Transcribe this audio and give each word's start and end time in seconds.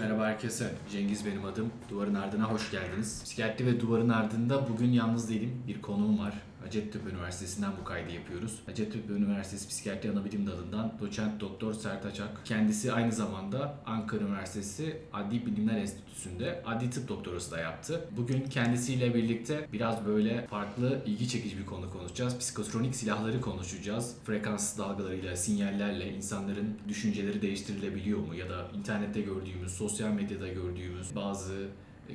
Merhaba 0.00 0.26
herkese. 0.26 0.70
Cengiz 0.92 1.26
benim 1.26 1.44
adım. 1.44 1.70
Duvarın 1.90 2.14
Ardına 2.14 2.44
hoş 2.44 2.70
geldiniz. 2.70 3.22
Psikiyatri 3.24 3.66
ve 3.66 3.80
Duvarın 3.80 4.08
Ardında 4.08 4.68
bugün 4.68 4.92
yalnız 4.92 5.30
değilim. 5.30 5.62
Bir 5.66 5.82
konuğum 5.82 6.18
var. 6.18 6.34
Hacettepe 6.64 7.10
Üniversitesi'nden 7.10 7.72
bu 7.80 7.84
kaydı 7.84 8.12
yapıyoruz. 8.12 8.58
Hacettepe 8.66 9.12
Üniversitesi 9.12 9.68
Psikiyatri 9.68 10.10
Anabilim 10.10 10.46
Dalı'ndan 10.46 10.92
doçent 11.00 11.40
doktor 11.40 11.74
Sert 11.74 12.06
Açak. 12.06 12.28
Kendisi 12.44 12.92
aynı 12.92 13.12
zamanda 13.12 13.74
Ankara 13.86 14.24
Üniversitesi 14.24 14.96
Adli 15.12 15.46
Bilimler 15.46 15.76
Enstitüsü'nde 15.76 16.62
adli 16.66 16.90
tıp 16.90 17.08
doktorası 17.08 17.50
da 17.50 17.58
yaptı. 17.58 18.04
Bugün 18.16 18.44
kendisiyle 18.44 19.14
birlikte 19.14 19.68
biraz 19.72 20.06
böyle 20.06 20.46
farklı, 20.46 21.02
ilgi 21.06 21.28
çekici 21.28 21.58
bir 21.58 21.66
konu 21.66 21.90
konuşacağız. 21.90 22.38
Psikotronik 22.38 22.96
silahları 22.96 23.40
konuşacağız. 23.40 24.14
Frekans 24.24 24.78
dalgalarıyla, 24.78 25.36
sinyallerle 25.36 26.12
insanların 26.12 26.78
düşünceleri 26.88 27.42
değiştirilebiliyor 27.42 28.18
mu? 28.18 28.34
Ya 28.34 28.48
da 28.48 28.68
internette 28.78 29.20
gördüğümüz, 29.20 29.72
sosyal 29.72 30.10
medyada 30.10 30.48
gördüğümüz 30.48 31.16
bazı 31.16 31.68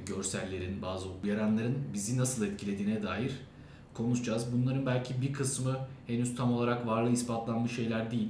görsellerin, 0.06 0.82
bazı 0.82 1.08
uyaranların 1.24 1.78
bizi 1.94 2.18
nasıl 2.18 2.46
etkilediğine 2.46 3.04
dair 3.04 3.32
konuşacağız. 3.94 4.48
Bunların 4.54 4.86
belki 4.86 5.22
bir 5.22 5.34
kısmı 5.34 5.78
henüz 6.08 6.36
tam 6.36 6.54
olarak 6.54 6.88
varlığı 6.88 7.12
ispatlanmış 7.12 7.76
şeyler 7.76 8.12
değil. 8.12 8.30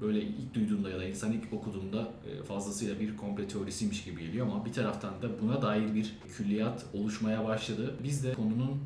Böyle 0.00 0.22
ilk 0.22 0.54
duyduğunda 0.54 0.90
ya 0.90 0.98
da 0.98 1.04
insan 1.04 1.32
ilk 1.32 1.52
okuduğunda 1.52 2.08
e, 2.30 2.42
fazlasıyla 2.42 3.00
bir 3.00 3.16
komple 3.16 3.48
teorisiymiş 3.48 4.04
gibi 4.04 4.20
geliyor 4.20 4.46
ama 4.46 4.64
bir 4.64 4.72
taraftan 4.72 5.22
da 5.22 5.40
buna 5.42 5.62
dair 5.62 5.94
bir 5.94 6.16
külliyat 6.36 6.84
oluşmaya 6.94 7.44
başladı. 7.44 7.94
Biz 8.04 8.24
de 8.24 8.34
konunun 8.34 8.80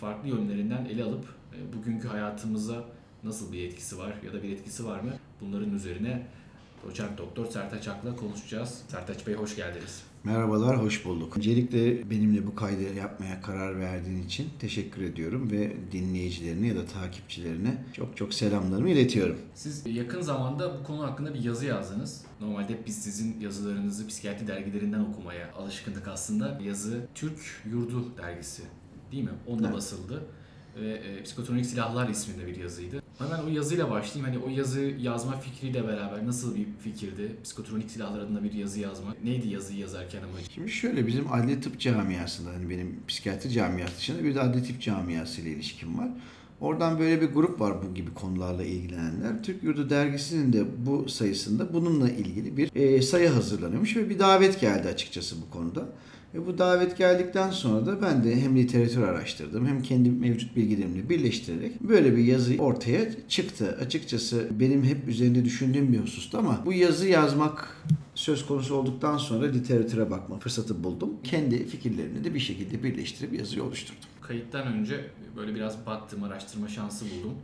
farklı 0.00 0.28
yönlerinden 0.28 0.84
ele 0.84 1.04
alıp 1.04 1.24
e, 1.54 1.76
bugünkü 1.76 2.08
hayatımıza 2.08 2.84
nasıl 3.24 3.52
bir 3.52 3.64
etkisi 3.64 3.98
var 3.98 4.14
ya 4.26 4.32
da 4.32 4.42
bir 4.42 4.52
etkisi 4.52 4.86
var 4.86 5.00
mı? 5.00 5.10
Bunların 5.40 5.74
üzerine 5.74 6.26
Doçent 6.84 7.18
Doktor 7.18 7.46
Sertaç 7.46 7.88
Ak'la 7.88 8.16
konuşacağız. 8.16 8.82
Sertaç 8.88 9.26
Bey 9.26 9.34
hoş 9.34 9.56
geldiniz. 9.56 10.02
Merhabalar, 10.24 10.82
hoş 10.82 11.04
bulduk. 11.04 11.36
Öncelikle 11.36 12.10
benimle 12.10 12.46
bu 12.46 12.54
kaydı 12.54 12.94
yapmaya 12.94 13.40
karar 13.40 13.80
verdiğin 13.80 14.22
için 14.22 14.48
teşekkür 14.58 15.02
ediyorum 15.02 15.50
ve 15.50 15.76
dinleyicilerine 15.92 16.66
ya 16.66 16.76
da 16.76 16.86
takipçilerine 16.86 17.84
çok 17.92 18.16
çok 18.16 18.34
selamlarımı 18.34 18.90
iletiyorum. 18.90 19.36
Siz 19.54 19.86
yakın 19.86 20.20
zamanda 20.20 20.78
bu 20.78 20.84
konu 20.84 21.02
hakkında 21.02 21.34
bir 21.34 21.44
yazı 21.44 21.66
yazdınız. 21.66 22.22
Normalde 22.40 22.78
biz 22.86 23.02
sizin 23.02 23.40
yazılarınızı 23.40 24.06
psikiyatri 24.08 24.46
dergilerinden 24.46 25.00
okumaya 25.00 25.52
alışkındık 25.54 26.08
aslında. 26.08 26.60
Yazı 26.64 27.06
Türk 27.14 27.38
Yurdu 27.70 28.16
dergisi 28.16 28.62
değil 29.12 29.24
mi? 29.24 29.30
Onda 29.46 29.66
Evet. 29.66 29.76
basıldı. 29.76 30.22
Ve 30.80 30.90
e, 30.90 31.22
Psikotronik 31.22 31.66
Silahlar 31.66 32.08
isminde 32.08 32.46
bir 32.46 32.56
yazıydı. 32.56 33.02
Hemen 33.18 33.38
o 33.38 33.48
yazıyla 33.48 33.90
başlayayım. 33.90 34.34
Hani 34.34 34.44
o 34.44 34.58
yazı 34.58 34.80
yazma 34.80 35.36
fikriyle 35.36 35.88
beraber 35.88 36.26
nasıl 36.26 36.56
bir 36.56 36.66
fikirdi? 36.84 37.36
Psikotronik 37.44 37.90
silahlar 37.90 38.20
adına 38.20 38.42
bir 38.42 38.52
yazı 38.52 38.80
yazmak. 38.80 39.24
Neydi 39.24 39.48
yazıyı 39.48 39.78
yazarken 39.78 40.22
amacı? 40.22 40.52
Şimdi 40.54 40.70
şöyle 40.70 41.06
bizim 41.06 41.32
adli 41.32 41.60
tıp 41.60 41.80
camiasında 41.80 42.50
hani 42.50 42.70
benim 42.70 43.00
psikiyatri 43.08 43.50
camiası 43.50 43.96
dışında 43.96 44.24
bir 44.24 44.34
de 44.34 44.40
adli 44.40 44.62
tıp 44.62 44.80
camiası 44.80 45.40
ile 45.40 45.50
ilişkim 45.50 45.98
var. 45.98 46.08
Oradan 46.60 46.98
böyle 46.98 47.20
bir 47.20 47.26
grup 47.26 47.60
var 47.60 47.74
bu 47.82 47.94
gibi 47.94 48.14
konularla 48.14 48.64
ilgilenenler. 48.64 49.42
Türk 49.42 49.62
Yurdu 49.62 49.90
dergisinin 49.90 50.52
de 50.52 50.64
bu 50.86 51.08
sayısında 51.08 51.72
bununla 51.72 52.10
ilgili 52.10 52.56
bir 52.56 52.70
e, 52.74 53.02
sayı 53.02 53.28
hazırlanıyormuş 53.28 53.96
ve 53.96 54.10
bir 54.10 54.18
davet 54.18 54.60
geldi 54.60 54.88
açıkçası 54.88 55.36
bu 55.42 55.50
konuda. 55.50 55.88
Ve 56.34 56.46
bu 56.46 56.58
davet 56.58 56.98
geldikten 56.98 57.50
sonra 57.50 57.86
da 57.86 58.02
ben 58.02 58.24
de 58.24 58.40
hem 58.40 58.56
literatür 58.56 59.02
araştırdım 59.02 59.66
hem 59.66 59.82
kendi 59.82 60.10
mevcut 60.10 60.56
bilgilerimle 60.56 61.08
birleştirerek 61.08 61.80
böyle 61.80 62.16
bir 62.16 62.24
yazı 62.24 62.56
ortaya 62.58 63.28
çıktı. 63.28 63.78
Açıkçası 63.80 64.48
benim 64.50 64.84
hep 64.84 65.08
üzerinde 65.08 65.44
düşündüğüm 65.44 65.92
bir 65.92 65.98
husustu 65.98 66.38
ama 66.38 66.62
bu 66.66 66.72
yazı 66.72 67.08
yazmak 67.08 67.82
söz 68.14 68.46
konusu 68.46 68.74
olduktan 68.74 69.18
sonra 69.18 69.46
literatüre 69.46 70.10
bakma 70.10 70.38
fırsatı 70.38 70.84
buldum. 70.84 71.10
Kendi 71.24 71.66
fikirlerini 71.66 72.24
de 72.24 72.34
bir 72.34 72.40
şekilde 72.40 72.82
birleştirip 72.82 73.32
yazıyı 73.32 73.64
oluşturdum. 73.64 74.02
Kayıttan 74.20 74.66
önce 74.66 75.10
böyle 75.36 75.54
biraz 75.54 75.86
baktım, 75.86 76.22
araştırma 76.22 76.68
şansı 76.68 77.04
buldum. 77.04 77.34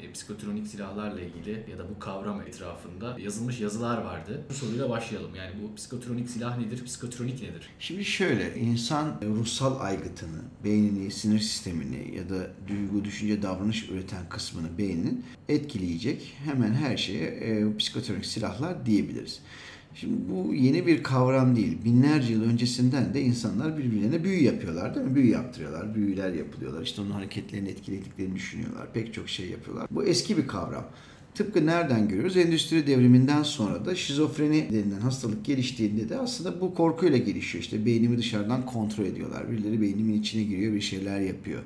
E, 0.00 0.12
psikotronik 0.12 0.66
silahlarla 0.66 1.20
ilgili 1.20 1.64
ya 1.70 1.78
da 1.78 1.88
bu 1.88 1.98
kavram 1.98 2.42
etrafında 2.42 3.16
yazılmış 3.18 3.60
yazılar 3.60 3.98
vardı. 3.98 4.42
Bu 4.50 4.54
soruyla 4.54 4.90
başlayalım. 4.90 5.34
Yani 5.34 5.50
bu 5.62 5.74
psikotronik 5.74 6.30
silah 6.30 6.58
nedir, 6.58 6.84
psikotronik 6.84 7.42
nedir? 7.42 7.68
Şimdi 7.78 8.04
şöyle 8.04 8.56
insan 8.56 9.14
ruhsal 9.22 9.80
aygıtını, 9.80 10.42
beynini, 10.64 11.10
sinir 11.10 11.38
sistemini 11.38 12.16
ya 12.16 12.28
da 12.28 12.50
duygu, 12.68 13.04
düşünce, 13.04 13.42
davranış 13.42 13.88
üreten 13.90 14.28
kısmını 14.28 14.78
beyninin 14.78 15.24
etkileyecek 15.48 16.36
hemen 16.44 16.74
her 16.74 16.96
şeye 16.96 17.26
e, 17.26 17.76
psikotronik 17.76 18.26
silahlar 18.26 18.86
diyebiliriz. 18.86 19.40
Şimdi 19.94 20.14
bu 20.28 20.54
yeni 20.54 20.86
bir 20.86 21.02
kavram 21.02 21.56
değil. 21.56 21.84
Binlerce 21.84 22.32
yıl 22.32 22.42
öncesinden 22.42 23.14
de 23.14 23.20
insanlar 23.20 23.78
birbirlerine 23.78 24.24
büyü 24.24 24.42
yapıyorlar 24.42 24.94
değil 24.94 25.06
mi? 25.06 25.14
Büyü 25.14 25.30
yaptırıyorlar, 25.30 25.94
büyüler 25.94 26.32
yapılıyorlar. 26.32 26.82
İşte 26.82 27.02
onun 27.02 27.10
hareketlerini 27.10 27.68
etkilediklerini 27.68 28.34
düşünüyorlar. 28.34 28.92
Pek 28.92 29.14
çok 29.14 29.28
şey 29.28 29.50
yapıyorlar. 29.50 29.86
Bu 29.90 30.04
eski 30.04 30.36
bir 30.36 30.46
kavram. 30.46 30.84
Tıpkı 31.34 31.66
nereden 31.66 32.08
görüyoruz? 32.08 32.36
Endüstri 32.36 32.86
devriminden 32.86 33.42
sonra 33.42 33.84
da 33.84 33.94
şizofreni 33.94 34.68
denilen 34.72 35.00
hastalık 35.00 35.44
geliştiğinde 35.44 36.08
de 36.08 36.18
aslında 36.18 36.60
bu 36.60 36.74
korkuyla 36.74 37.18
gelişiyor. 37.18 37.64
İşte 37.64 37.86
beynimi 37.86 38.18
dışarıdan 38.18 38.66
kontrol 38.66 39.04
ediyorlar. 39.04 39.50
Birileri 39.50 39.82
beynimin 39.82 40.20
içine 40.20 40.42
giriyor, 40.42 40.74
bir 40.74 40.80
şeyler 40.80 41.20
yapıyor. 41.20 41.62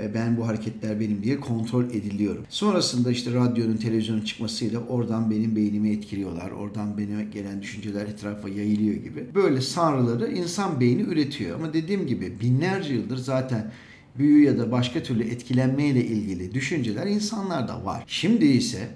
E, 0.00 0.14
Ben 0.14 0.36
bu 0.36 0.46
hareketler 0.46 1.00
benim 1.00 1.22
diye 1.22 1.40
kontrol 1.40 1.84
ediliyorum. 1.84 2.44
Sonrasında 2.48 3.10
işte 3.10 3.34
radyonun, 3.34 3.76
televizyonun 3.76 4.20
çıkmasıyla 4.20 4.80
oradan 4.80 5.30
benim 5.30 5.56
beynimi 5.56 5.90
etkiliyorlar. 5.90 6.50
Oradan 6.50 6.98
benim 6.98 7.30
gelen 7.30 7.62
düşünceler 7.62 8.06
etrafa 8.06 8.48
yayılıyor 8.48 8.94
gibi. 8.94 9.26
Böyle 9.34 9.60
sanrıları 9.60 10.32
insan 10.32 10.80
beyni 10.80 11.02
üretiyor. 11.02 11.56
Ama 11.58 11.72
dediğim 11.74 12.06
gibi 12.06 12.40
binlerce 12.40 12.94
yıldır 12.94 13.16
zaten 13.16 13.72
büyü 14.18 14.44
ya 14.44 14.58
da 14.58 14.72
başka 14.72 15.02
türlü 15.02 15.24
etkilenmeyle 15.24 16.04
ilgili 16.04 16.54
düşünceler 16.54 17.06
insanlarda 17.06 17.84
var. 17.84 18.04
Şimdi 18.06 18.44
ise 18.44 18.88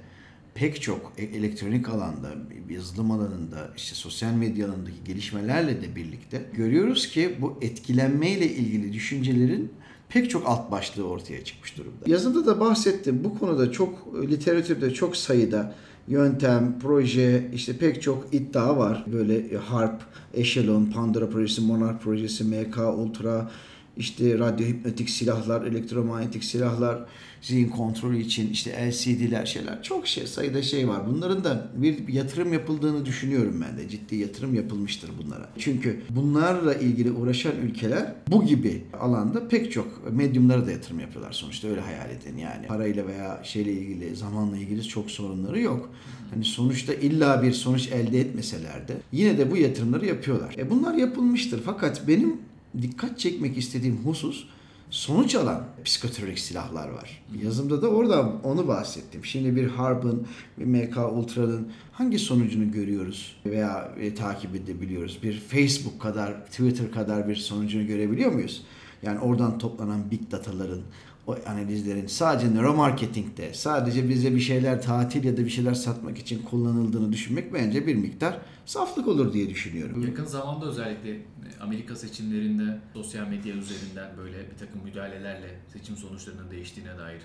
pek 0.54 0.82
çok 0.82 1.12
e- 1.18 1.24
elektronik 1.24 1.88
alanda, 1.88 2.34
yazılım 2.70 3.10
alanında, 3.10 3.70
işte 3.76 3.94
sosyal 3.94 4.32
medya 4.34 4.66
alanındaki 4.68 5.04
gelişmelerle 5.06 5.82
de 5.82 5.96
birlikte 5.96 6.42
görüyoruz 6.56 7.08
ki 7.08 7.30
bu 7.40 7.58
etkilenmeyle 7.62 8.50
ilgili 8.54 8.92
düşüncelerin 8.92 9.70
pek 10.08 10.30
çok 10.30 10.48
alt 10.48 10.70
başlığı 10.70 11.08
ortaya 11.08 11.44
çıkmış 11.44 11.76
durumda. 11.78 11.98
Yazımda 12.06 12.46
da 12.46 12.60
bahsettim. 12.60 13.20
Bu 13.24 13.38
konuda 13.38 13.72
çok 13.72 14.14
literatürde 14.30 14.94
çok 14.94 15.16
sayıda 15.16 15.74
yöntem, 16.08 16.78
proje, 16.82 17.50
işte 17.54 17.76
pek 17.76 18.02
çok 18.02 18.34
iddia 18.34 18.78
var. 18.78 19.04
Böyle 19.12 19.56
HARP, 19.56 20.02
Echelon, 20.34 20.86
Pandora 20.86 21.30
projesi, 21.30 21.60
Monarch 21.60 22.02
projesi, 22.02 22.44
MK 22.44 22.78
Ultra, 22.98 23.50
işte 23.98 24.38
radyo 24.38 24.66
hipnotik 24.66 25.10
silahlar, 25.10 25.66
elektromanyetik 25.66 26.44
silahlar, 26.44 26.98
zihin 27.42 27.68
kontrolü 27.68 28.18
için 28.18 28.50
işte 28.50 28.90
LCD'ler 28.90 29.46
şeyler 29.46 29.82
çok 29.82 30.06
şey 30.06 30.26
sayıda 30.26 30.62
şey 30.62 30.88
var. 30.88 31.02
Bunların 31.08 31.44
da 31.44 31.70
bir 31.76 32.08
yatırım 32.08 32.52
yapıldığını 32.52 33.06
düşünüyorum 33.06 33.64
ben 33.66 33.78
de. 33.78 33.88
Ciddi 33.88 34.16
yatırım 34.16 34.54
yapılmıştır 34.54 35.10
bunlara. 35.22 35.48
Çünkü 35.58 36.00
bunlarla 36.10 36.74
ilgili 36.74 37.10
uğraşan 37.10 37.56
ülkeler 37.56 38.14
bu 38.30 38.44
gibi 38.44 38.82
alanda 39.00 39.48
pek 39.48 39.72
çok 39.72 40.12
medyumlara 40.12 40.66
da 40.66 40.70
yatırım 40.70 41.00
yapıyorlar 41.00 41.32
sonuçta 41.32 41.68
öyle 41.68 41.80
hayal 41.80 42.10
edin 42.10 42.38
yani. 42.38 42.66
Parayla 42.66 43.06
veya 43.06 43.40
şeyle 43.44 43.72
ilgili, 43.72 44.16
zamanla 44.16 44.56
ilgili 44.56 44.84
çok 44.84 45.10
sorunları 45.10 45.60
yok. 45.60 45.90
Hani 46.30 46.44
sonuçta 46.44 46.94
illa 46.94 47.42
bir 47.42 47.52
sonuç 47.52 47.88
elde 47.88 48.20
etmeseler 48.20 48.88
de 48.88 48.96
yine 49.12 49.38
de 49.38 49.50
bu 49.50 49.56
yatırımları 49.56 50.06
yapıyorlar. 50.06 50.54
E 50.58 50.70
bunlar 50.70 50.94
yapılmıştır 50.94 51.62
fakat 51.64 52.08
benim 52.08 52.36
dikkat 52.82 53.18
çekmek 53.18 53.58
istediğim 53.58 53.96
husus 53.96 54.44
sonuç 54.90 55.34
alan 55.34 55.64
psikotronik 55.84 56.38
silahlar 56.38 56.88
var. 56.88 57.22
Yazımda 57.42 57.82
da 57.82 57.88
orada 57.88 58.32
onu 58.44 58.68
bahsettim. 58.68 59.24
Şimdi 59.24 59.56
bir 59.56 59.66
Harb'ın, 59.66 60.26
bir 60.58 60.64
MK 60.64 60.96
Ultra'nın 61.12 61.72
hangi 61.92 62.18
sonucunu 62.18 62.72
görüyoruz 62.72 63.36
veya 63.46 63.94
e, 64.00 64.14
takip 64.14 64.54
edebiliyoruz? 64.54 65.18
Bir 65.22 65.40
Facebook 65.40 66.00
kadar, 66.00 66.46
Twitter 66.46 66.90
kadar 66.90 67.28
bir 67.28 67.36
sonucunu 67.36 67.86
görebiliyor 67.86 68.32
muyuz? 68.32 68.62
Yani 69.02 69.18
oradan 69.18 69.58
toplanan 69.58 70.10
big 70.10 70.30
dataların, 70.30 70.80
o 71.28 71.36
analizlerin 71.46 72.06
sadece 72.06 72.54
neuromarketingde, 72.54 73.54
sadece 73.54 74.08
bize 74.08 74.34
bir 74.34 74.40
şeyler 74.40 74.82
tatil 74.82 75.24
ya 75.24 75.36
da 75.36 75.44
bir 75.44 75.50
şeyler 75.50 75.74
satmak 75.74 76.18
için 76.18 76.42
kullanıldığını 76.42 77.12
düşünmek 77.12 77.54
bence 77.54 77.86
bir 77.86 77.94
miktar 77.94 78.38
saflık 78.66 79.08
olur 79.08 79.32
diye 79.32 79.50
düşünüyorum. 79.50 80.02
Yakın 80.06 80.24
zamanda 80.24 80.66
özellikle 80.66 81.10
e, 81.10 81.22
Amerika 81.60 81.96
seçimlerinde 81.96 82.78
sosyal 82.94 83.28
medya 83.28 83.54
üzerinden 83.54 84.16
böyle 84.16 84.50
bir 84.50 84.58
takım 84.58 84.84
müdahalelerle 84.84 85.60
seçim 85.72 85.96
sonuçlarının 85.96 86.50
değiştiğine 86.50 86.98
dair 86.98 87.20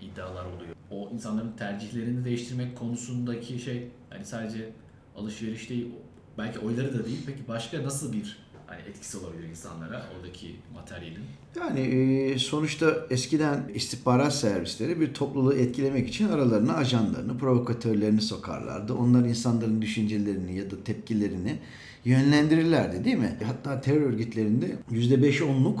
iddialar 0.00 0.44
oluyor. 0.44 0.76
O 0.90 1.10
insanların 1.14 1.52
tercihlerini 1.56 2.24
değiştirmek 2.24 2.76
konusundaki 2.76 3.58
şey 3.58 3.88
hani 4.10 4.24
sadece 4.24 4.72
alışveriş 5.16 5.70
değil, 5.70 5.88
belki 6.38 6.58
oyları 6.58 6.98
da 6.98 7.04
değil. 7.04 7.22
Peki 7.26 7.48
başka 7.48 7.82
nasıl 7.82 8.12
bir 8.12 8.38
hani 8.72 8.88
etkisi 8.88 9.18
olabilir 9.18 9.48
insanlara 9.48 10.06
oradaki 10.16 10.56
materyalin? 10.74 11.24
Yani 11.56 11.80
e, 11.80 12.38
sonuçta 12.38 13.06
eskiden 13.10 13.70
istihbarat 13.74 14.34
servisleri 14.34 15.00
bir 15.00 15.14
topluluğu 15.14 15.54
etkilemek 15.54 16.08
için 16.08 16.28
aralarına 16.28 16.74
ajanlarını, 16.74 17.38
provokatörlerini 17.38 18.20
sokarlardı. 18.20 18.94
Onlar 18.94 19.24
insanların 19.24 19.82
düşüncelerini 19.82 20.58
ya 20.58 20.70
da 20.70 20.84
tepkilerini 20.84 21.58
yönlendirirlerdi 22.04 23.04
değil 23.04 23.18
mi? 23.18 23.38
Hatta 23.46 23.80
terör 23.80 24.00
örgütlerinde 24.00 24.76
%5-10'luk 24.92 25.78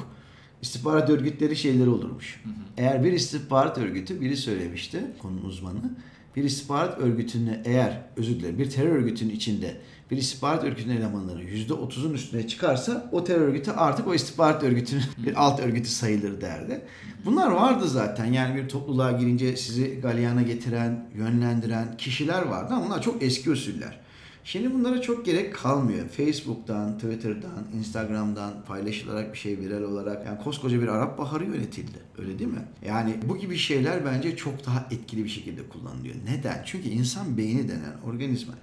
istihbarat 0.62 1.10
örgütleri 1.10 1.56
şeyleri 1.56 1.88
olurmuş. 1.88 2.40
Hı 2.44 2.48
hı. 2.48 2.52
Eğer 2.76 3.04
bir 3.04 3.12
istihbarat 3.12 3.78
örgütü, 3.78 4.20
biri 4.20 4.36
söylemişti, 4.36 5.00
konunun 5.18 5.44
uzmanı, 5.44 5.90
bir 6.36 6.44
istihbarat 6.44 6.98
örgütünü 6.98 7.62
eğer, 7.64 8.02
özür 8.16 8.34
dilerim, 8.34 8.58
bir 8.58 8.70
terör 8.70 8.96
örgütünün 8.96 9.34
içinde 9.34 9.76
bir 10.12 10.16
istihbarat 10.16 10.64
örgütünün 10.64 10.96
elemanları 10.96 11.44
%30'un 11.44 12.14
üstüne 12.14 12.48
çıkarsa 12.48 13.08
o 13.12 13.24
terör 13.24 13.40
örgütü 13.40 13.70
artık 13.70 14.06
o 14.08 14.14
istihbarat 14.14 14.62
örgütünün 14.62 15.02
bir 15.26 15.44
alt 15.44 15.60
örgütü 15.60 15.88
sayılır 15.88 16.40
derdi. 16.40 16.80
Bunlar 17.24 17.50
vardı 17.50 17.88
zaten. 17.88 18.32
Yani 18.32 18.56
bir 18.56 18.68
topluluğa 18.68 19.12
girince 19.12 19.56
sizi 19.56 20.00
galyana 20.00 20.42
getiren, 20.42 21.08
yönlendiren 21.14 21.96
kişiler 21.96 22.42
vardı 22.42 22.74
ama 22.74 22.86
bunlar 22.86 23.02
çok 23.02 23.22
eski 23.22 23.50
usuller. 23.50 24.00
Şimdi 24.44 24.74
bunlara 24.74 25.00
çok 25.00 25.26
gerek 25.26 25.54
kalmıyor. 25.54 26.08
Facebook'tan, 26.08 26.98
Twitter'dan, 26.98 27.64
Instagram'dan 27.78 28.52
paylaşılarak 28.68 29.32
bir 29.32 29.38
şey 29.38 29.58
viral 29.58 29.82
olarak 29.82 30.26
yani 30.26 30.38
koskoca 30.44 30.82
bir 30.82 30.88
Arap 30.88 31.18
Baharı 31.18 31.44
yönetildi. 31.44 31.98
Öyle 32.18 32.38
değil 32.38 32.50
mi? 32.50 32.62
Yani 32.86 33.16
bu 33.28 33.38
gibi 33.38 33.56
şeyler 33.56 34.04
bence 34.04 34.36
çok 34.36 34.66
daha 34.66 34.86
etkili 34.90 35.24
bir 35.24 35.28
şekilde 35.28 35.68
kullanılıyor. 35.68 36.14
Neden? 36.28 36.62
Çünkü 36.66 36.88
insan 36.88 37.36
beyni 37.36 37.68
denen 37.68 37.96
organizma 38.06 38.54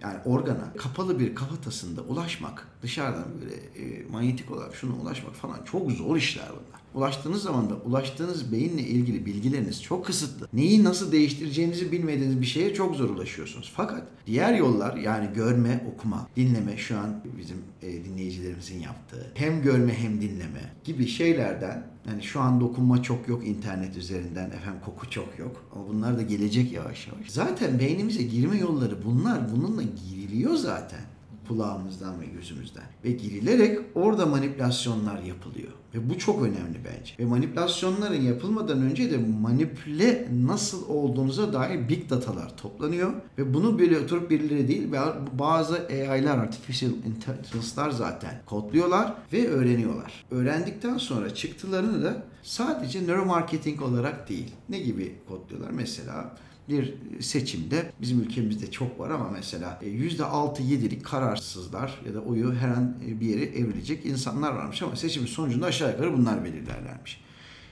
yani 0.00 0.18
organa 0.24 0.72
kapalı 0.78 1.18
bir 1.18 1.34
kafatasında 1.34 2.00
ulaşmak, 2.00 2.68
dışarıdan 2.82 3.26
böyle 3.40 3.54
e, 3.54 4.06
manyetik 4.10 4.50
olarak 4.50 4.74
şuna 4.74 4.94
ulaşmak 4.94 5.34
falan 5.34 5.64
çok 5.64 5.90
zor 5.90 6.16
işler 6.16 6.48
bunlar. 6.48 6.77
Ulaştığınız 6.94 7.42
zaman 7.42 7.70
da 7.70 7.74
ulaştığınız 7.74 8.52
beyinle 8.52 8.82
ilgili 8.82 9.26
bilgileriniz 9.26 9.82
çok 9.82 10.06
kısıtlı. 10.06 10.48
Neyi 10.52 10.84
nasıl 10.84 11.12
değiştireceğinizi 11.12 11.92
bilmediğiniz 11.92 12.40
bir 12.40 12.46
şeye 12.46 12.74
çok 12.74 12.96
zor 12.96 13.10
ulaşıyorsunuz. 13.10 13.72
Fakat 13.76 14.02
diğer 14.26 14.54
yollar 14.54 14.96
yani 14.96 15.28
görme, 15.34 15.84
okuma, 15.94 16.28
dinleme 16.36 16.76
şu 16.76 16.98
an 16.98 17.24
bizim 17.38 17.56
e, 17.82 18.04
dinleyicilerimizin 18.04 18.80
yaptığı 18.80 19.26
hem 19.34 19.62
görme 19.62 19.94
hem 19.94 20.20
dinleme 20.20 20.72
gibi 20.84 21.06
şeylerden 21.06 21.86
yani 22.08 22.22
şu 22.22 22.40
an 22.40 22.60
dokunma 22.60 23.02
çok 23.02 23.28
yok 23.28 23.46
internet 23.46 23.96
üzerinden 23.96 24.50
efendim 24.50 24.80
koku 24.84 25.10
çok 25.10 25.38
yok 25.38 25.64
ama 25.74 25.88
bunlar 25.88 26.18
da 26.18 26.22
gelecek 26.22 26.72
yavaş 26.72 27.08
yavaş. 27.08 27.30
Zaten 27.30 27.78
beynimize 27.78 28.22
girme 28.22 28.58
yolları 28.58 29.04
bunlar 29.04 29.40
bununla 29.56 29.82
giriliyor 29.82 30.54
zaten 30.54 31.00
kulağımızdan 31.48 32.20
ve 32.20 32.26
gözümüzden. 32.26 32.84
Ve 33.04 33.10
girilerek 33.10 33.78
orada 33.94 34.26
manipülasyonlar 34.26 35.22
yapılıyor. 35.22 35.72
Ve 35.94 36.10
bu 36.10 36.18
çok 36.18 36.42
önemli 36.42 36.78
bence. 36.84 37.14
Ve 37.18 37.24
manipülasyonların 37.24 38.22
yapılmadan 38.22 38.82
önce 38.82 39.10
de 39.10 39.18
manipüle 39.42 40.28
nasıl 40.32 40.88
olduğunuza 40.88 41.52
dair 41.52 41.88
big 41.88 42.10
datalar 42.10 42.56
toplanıyor. 42.56 43.12
Ve 43.38 43.54
bunu 43.54 43.78
böyle 43.78 43.98
oturup 43.98 44.30
birileri 44.30 44.68
değil 44.68 44.92
bazı 45.32 45.86
AI'lar, 45.90 46.38
Artificial 46.38 46.92
Intelligence'lar 46.92 47.90
zaten 47.90 48.42
kodluyorlar 48.46 49.14
ve 49.32 49.48
öğreniyorlar. 49.48 50.24
Öğrendikten 50.30 50.98
sonra 50.98 51.34
çıktılarını 51.34 52.04
da 52.04 52.22
sadece 52.42 53.06
neuromarketing 53.06 53.82
olarak 53.82 54.28
değil. 54.28 54.54
Ne 54.68 54.78
gibi 54.78 55.14
kodluyorlar? 55.28 55.70
Mesela 55.70 56.36
bir 56.68 56.94
seçimde 57.20 57.92
bizim 58.00 58.20
ülkemizde 58.20 58.70
çok 58.70 59.00
var 59.00 59.10
ama 59.10 59.30
mesela 59.30 59.80
%6-7'lik 59.82 61.04
kararsızlar 61.04 62.00
ya 62.06 62.14
da 62.14 62.20
oyu 62.20 62.54
her 62.54 62.68
an 62.68 62.96
bir 63.00 63.26
yere 63.26 63.44
evrilecek 63.44 64.06
insanlar 64.06 64.52
varmış 64.52 64.82
ama 64.82 64.96
seçimin 64.96 65.26
sonucunda 65.26 65.66
aşağı 65.66 65.90
yukarı 65.90 66.12
bunlar 66.12 66.44
belirlerlermiş. 66.44 67.20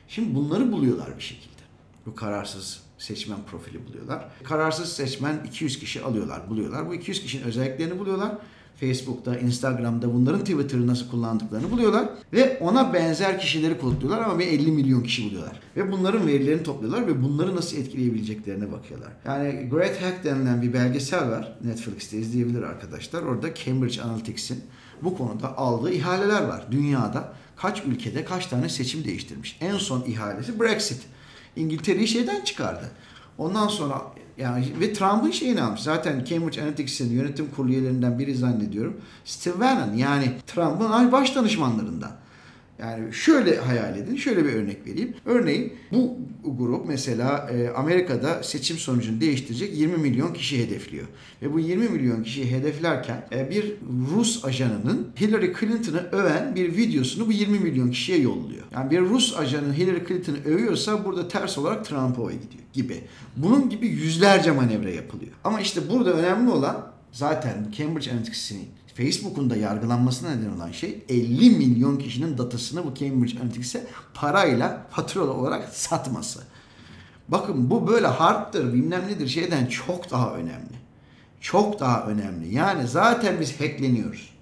Şimdi 0.09 0.35
bunları 0.35 0.73
buluyorlar 0.73 1.17
bir 1.17 1.23
şekilde. 1.23 1.63
Bu 2.07 2.15
kararsız 2.15 2.81
seçmen 2.99 3.39
profili 3.51 3.87
buluyorlar. 3.87 4.29
Kararsız 4.45 4.93
seçmen 4.93 5.45
200 5.47 5.79
kişi 5.79 6.03
alıyorlar, 6.03 6.51
buluyorlar. 6.51 6.89
Bu 6.89 6.95
200 6.95 7.23
kişinin 7.23 7.43
özelliklerini 7.43 7.99
buluyorlar 7.99 8.39
Facebook'ta, 8.81 9.39
Instagram'da 9.39 10.15
bunların 10.15 10.41
Twitter'ı 10.41 10.87
nasıl 10.87 11.11
kullandıklarını 11.11 11.71
buluyorlar 11.71 12.09
ve 12.33 12.59
ona 12.61 12.95
benzer 12.95 13.41
kişileri 13.41 13.79
kodluyorlar 13.79 14.21
ama 14.21 14.39
bir 14.39 14.47
50 14.47 14.71
milyon 14.71 15.03
kişi 15.03 15.25
buluyorlar. 15.25 15.61
Ve 15.77 15.93
bunların 15.93 16.27
verilerini 16.27 16.63
topluyorlar 16.63 17.07
ve 17.07 17.23
bunları 17.23 17.57
nasıl 17.57 17.77
etkileyebileceklerine 17.77 18.73
bakıyorlar. 18.73 19.13
Yani 19.25 19.69
Great 19.71 20.03
Hack 20.03 20.25
denilen 20.25 20.63
bir 20.63 20.73
belgesel 20.73 21.31
var. 21.31 21.57
Netflix'te 21.65 22.19
izleyebilir 22.19 22.63
arkadaşlar. 22.63 23.23
Orada 23.23 23.55
Cambridge 23.55 24.03
Analytics'in 24.03 24.65
bu 25.03 25.17
konuda 25.17 25.59
aldığı 25.59 25.93
ihaleler 25.93 26.43
var. 26.43 26.67
Dünyada 26.71 27.33
kaç 27.57 27.83
ülkede 27.85 28.25
kaç 28.25 28.47
tane 28.47 28.69
seçim 28.69 29.05
değiştirmiş. 29.05 29.59
En 29.61 29.77
son 29.77 30.05
ihalesi 30.07 30.61
Brexit. 30.61 31.01
İngiltere'yi 31.57 32.09
şeyden 32.09 32.45
çıkardı. 32.45 32.91
Ondan 33.39 33.69
sonra 33.69 34.03
yani 34.39 34.67
ve 34.81 34.93
Trump'ın 34.93 35.31
şeyini 35.31 35.63
almış. 35.63 35.81
Zaten 35.81 36.25
Cambridge 36.25 36.63
Analytics'in 36.63 37.13
yönetim 37.13 37.51
kurulu 37.57 37.73
üyelerinden 37.73 38.19
biri 38.19 38.35
zannediyorum. 38.35 39.01
Steve 39.25 39.61
Bannon 39.61 39.95
yani 39.95 40.33
Trump'ın 40.47 41.13
baş 41.13 41.35
danışmanlarından. 41.35 42.13
Yani 42.79 43.13
şöyle 43.13 43.59
hayal 43.59 43.99
edin, 43.99 44.17
şöyle 44.17 44.45
bir 44.45 44.53
örnek 44.53 44.87
vereyim. 44.87 45.15
Örneğin 45.25 45.73
bu 45.93 46.19
grup 46.45 46.87
mesela 46.89 47.51
e, 47.53 47.69
Amerika'da 47.69 48.43
seçim 48.43 48.79
sonucunu 48.79 49.21
değiştirecek 49.21 49.77
20 49.77 49.97
milyon 49.97 50.33
kişi 50.33 50.67
hedefliyor. 50.67 51.07
Ve 51.43 51.53
bu 51.53 51.61
20 51.61 51.89
milyon 51.89 52.23
kişiyi 52.23 52.51
hedeflerken 52.51 53.29
e, 53.33 53.51
bir 53.51 53.75
Rus 54.15 54.45
ajanının 54.45 55.09
Hillary 55.21 55.53
Clinton'ı 55.61 56.09
öven 56.13 56.55
bir 56.55 56.77
videosunu 56.77 57.27
bu 57.27 57.33
20 57.33 57.59
milyon 57.59 57.91
kişiye 57.91 58.19
yolluyor. 58.19 58.65
Yani 58.75 58.91
bir 58.91 59.01
Rus 59.01 59.37
ajanı 59.37 59.75
Hillary 59.75 60.07
Clinton'ı 60.09 60.45
övüyorsa 60.45 61.05
burada 61.05 61.29
ters 61.29 61.59
olarak 61.59 61.85
Trump'a 61.85 62.23
oy 62.23 62.33
gidiyor 62.33 62.63
gibi. 62.73 63.01
Bunun 63.37 63.71
gibi 63.71 63.87
yüzlerce 63.87 64.51
manevra 64.51 64.91
yapılıyor. 64.91 65.33
Ama 65.45 65.61
işte 65.61 65.81
burada 65.91 66.13
önemli 66.13 66.51
olan 66.51 66.93
zaten 67.13 67.67
Cambridge 67.77 68.11
Analytica'nın 68.11 68.63
Facebook'un 68.97 69.51
da 69.51 69.57
yargılanmasına 69.57 70.31
neden 70.31 70.51
olan 70.51 70.73
şey 70.73 71.05
50 71.09 71.51
milyon 71.51 71.97
kişinin 71.97 72.39
datasını 72.39 72.85
bu 72.85 72.95
Cambridge 72.95 73.41
Analytica'e 73.41 73.87
parayla 74.15 74.87
faturalı 74.91 75.33
olarak 75.33 75.69
satması. 75.69 76.43
Bakın 77.29 77.71
bu 77.71 77.89
böyle 77.89 78.07
hardtır 78.07 78.75
bilmem 78.75 79.09
nedir 79.09 79.29
şeyden 79.29 79.67
çok 79.67 80.11
daha 80.11 80.35
önemli. 80.35 80.77
Çok 81.41 81.81
daha 81.81 82.07
önemli. 82.07 82.55
Yani 82.55 82.87
zaten 82.87 83.41
biz 83.41 83.61
hackleniyoruz. 83.61 84.35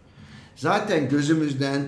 Zaten 0.57 1.09
gözümüzden 1.09 1.83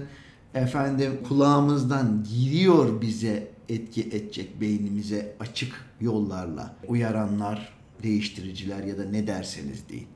efendim 0.55 1.21
kulağımızdan 1.29 2.27
giriyor 2.35 3.01
bize 3.01 3.49
etki 3.69 4.03
edecek 4.03 4.61
beynimize 4.61 5.37
açık 5.41 5.75
yollarla 6.01 6.77
uyaranlar, 6.89 7.73
değiştiriciler 8.03 8.85
ya 8.85 8.99
da 8.99 9.05
ne 9.05 9.27
derseniz 9.27 9.89
deyin. 9.89 10.09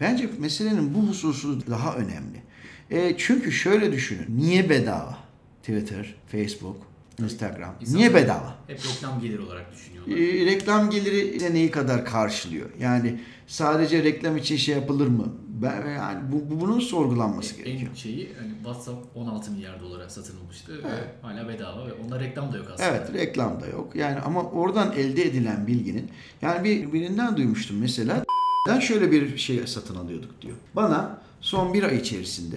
Bence 0.00 0.30
meselenin 0.38 0.94
bu 0.94 1.08
hususu 1.08 1.66
daha 1.70 1.96
önemli. 1.96 2.42
E, 2.90 3.14
çünkü 3.18 3.52
şöyle 3.52 3.92
düşünün. 3.92 4.26
Niye 4.38 4.70
bedava? 4.70 5.18
Twitter, 5.62 6.14
Facebook, 6.32 6.76
Instagram. 7.22 7.74
İnsanlar 7.80 7.98
Niye 7.98 8.14
bedava? 8.14 8.54
Hep 8.66 8.80
reklam 8.84 9.20
gelir 9.20 9.38
olarak 9.38 9.72
düşünüyorlar. 9.72 10.16
E, 10.16 10.46
reklam 10.46 10.90
geliri 10.90 11.40
de 11.40 11.54
neyi 11.54 11.70
kadar 11.70 12.04
karşılıyor? 12.04 12.70
Yani 12.80 13.20
sadece 13.46 14.02
reklam 14.04 14.36
için 14.36 14.56
şey 14.56 14.74
yapılır 14.74 15.06
mı? 15.06 15.32
Ben 15.48 15.90
yani 15.90 16.32
bu, 16.32 16.50
bu 16.50 16.60
bunun 16.60 16.80
sorgulanması 16.80 17.54
en, 17.54 17.64
gerekiyor. 17.64 17.90
En 17.90 17.94
şeyi 17.94 18.34
hani 18.40 18.54
WhatsApp 18.54 19.16
16 19.16 19.50
milyar 19.50 19.80
dolara 19.80 20.08
satın 20.08 20.34
almıştı 20.44 20.72
Evet. 20.72 20.84
ve 20.84 21.26
hala 21.26 21.48
bedava 21.48 21.86
ve 21.86 21.92
onda 21.92 22.20
reklam 22.20 22.52
da 22.52 22.56
yok 22.56 22.66
aslında. 22.74 22.88
Evet 22.88 23.14
reklam 23.14 23.60
da 23.60 23.66
yok. 23.66 23.96
Yani 23.96 24.20
ama 24.20 24.42
oradan 24.42 24.92
elde 24.92 25.22
edilen 25.22 25.66
bilginin 25.66 26.10
yani 26.42 26.64
bir 26.64 26.92
birinden 26.92 27.36
duymuştum 27.36 27.78
mesela 27.78 28.24
ben 28.68 28.80
şöyle 28.80 29.12
bir 29.12 29.38
şey 29.38 29.66
satın 29.66 29.96
alıyorduk 29.96 30.42
diyor. 30.42 30.56
Bana 30.76 31.22
son 31.40 31.74
bir 31.74 31.82
ay 31.82 31.96
içerisinde 31.96 32.56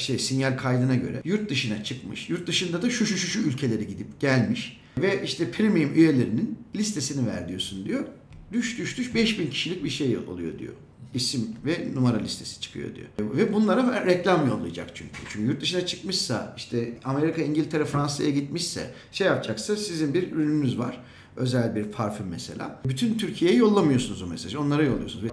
şey 0.00 0.18
sinyal 0.18 0.56
kaydına 0.56 0.94
göre 0.94 1.20
yurt 1.24 1.50
dışına 1.50 1.84
çıkmış. 1.84 2.30
Yurt 2.30 2.46
dışında 2.46 2.82
da 2.82 2.90
şu 2.90 3.06
şu 3.06 3.16
şu 3.16 3.26
şu 3.26 3.40
ülkelere 3.40 3.84
gidip 3.84 4.20
gelmiş. 4.20 4.80
Ve 4.98 5.22
işte 5.24 5.50
premium 5.50 5.94
üyelerinin 5.94 6.58
listesini 6.76 7.26
ver 7.26 7.48
diyorsun 7.48 7.84
diyor. 7.84 8.04
Düş 8.52 8.78
düş 8.78 8.98
düş 8.98 9.14
5000 9.14 9.50
kişilik 9.50 9.84
bir 9.84 9.90
şey 9.90 10.18
oluyor 10.18 10.58
diyor. 10.58 10.72
İsim 11.14 11.48
ve 11.66 11.94
numara 11.94 12.18
listesi 12.18 12.60
çıkıyor 12.60 12.88
diyor. 12.94 13.36
Ve 13.36 13.52
bunlara 13.52 14.06
reklam 14.06 14.48
yollayacak 14.48 14.90
çünkü. 14.94 15.14
Çünkü 15.28 15.46
yurt 15.46 15.60
dışına 15.60 15.86
çıkmışsa 15.86 16.54
işte 16.56 16.98
Amerika, 17.04 17.42
İngiltere, 17.42 17.84
Fransa'ya 17.84 18.30
gitmişse 18.30 18.90
şey 19.12 19.26
yapacaksa 19.26 19.76
sizin 19.76 20.14
bir 20.14 20.32
ürününüz 20.32 20.78
var. 20.78 21.00
Özel 21.36 21.76
bir 21.76 21.84
parfüm 21.84 22.26
mesela. 22.26 22.80
Bütün 22.86 23.18
Türkiye'ye 23.18 23.56
yollamıyorsunuz 23.56 24.22
o 24.22 24.26
mesajı. 24.26 24.60
Onlara 24.60 24.82
yolluyorsunuz. 24.82 25.24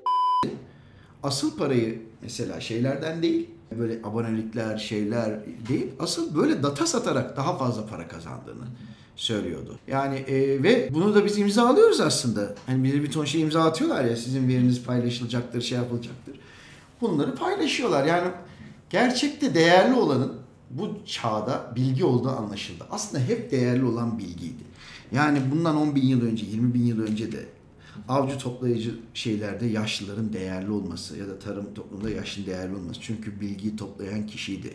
Asıl 1.24 1.58
parayı 1.58 2.02
mesela 2.22 2.60
şeylerden 2.60 3.22
değil 3.24 3.50
böyle 3.80 4.00
abonelikler 4.04 4.78
şeyler 4.78 5.40
değil 5.70 5.88
asıl 6.00 6.36
böyle 6.36 6.64
data 6.64 6.88
satarak 6.88 7.38
daha 7.38 7.58
fazla 7.58 7.86
para 7.86 8.08
kazandığını 8.08 8.66
söylüyordu. 9.16 9.80
Yani 9.88 10.16
e, 10.16 10.64
ve 10.64 10.90
bunu 10.94 11.16
da 11.16 11.26
biz 11.26 11.38
imzalıyoruz 11.38 12.02
aslında. 12.02 12.56
Hani 12.66 12.84
bize 12.84 13.04
bir 13.04 13.12
ton 13.12 13.26
şey 13.26 13.42
imza 13.42 13.64
atıyorlar 13.64 14.06
ya 14.06 14.16
sizin 14.16 14.48
veriniz 14.48 14.84
paylaşılacaktır, 14.84 15.62
şey 15.62 15.78
yapılacaktır. 15.78 16.40
Bunları 17.02 17.36
paylaşıyorlar. 17.36 18.06
Yani 18.06 18.28
gerçekte 18.90 19.56
değerli 19.56 19.96
olanın 19.96 20.34
bu 20.70 20.98
çağda 21.06 21.74
bilgi 21.76 22.06
olduğu 22.06 22.30
anlaşıldı. 22.30 22.84
Aslında 22.92 23.24
hep 23.24 23.52
değerli 23.52 23.86
olan 23.86 24.20
bilgiydi. 24.20 24.64
Yani 25.12 25.40
bundan 25.52 25.78
10 25.78 25.96
bin 25.96 26.08
yıl 26.08 26.26
önce, 26.26 26.46
20 26.46 26.74
bin 26.74 26.86
yıl 26.86 27.02
önce 27.02 27.32
de 27.32 27.46
avcı 28.08 28.38
toplayıcı 28.38 28.96
şeylerde 29.14 29.66
yaşlıların 29.66 30.34
değerli 30.34 30.72
olması 30.72 31.18
ya 31.18 31.28
da 31.28 31.40
tarım 31.40 31.74
toplumunda 31.74 32.10
yaşlının 32.10 32.48
değerli 32.48 32.76
olması. 32.76 33.02
Çünkü 33.02 33.42
bilgiyi 33.42 33.76
toplayan 33.76 34.28
kişiydi. 34.28 34.74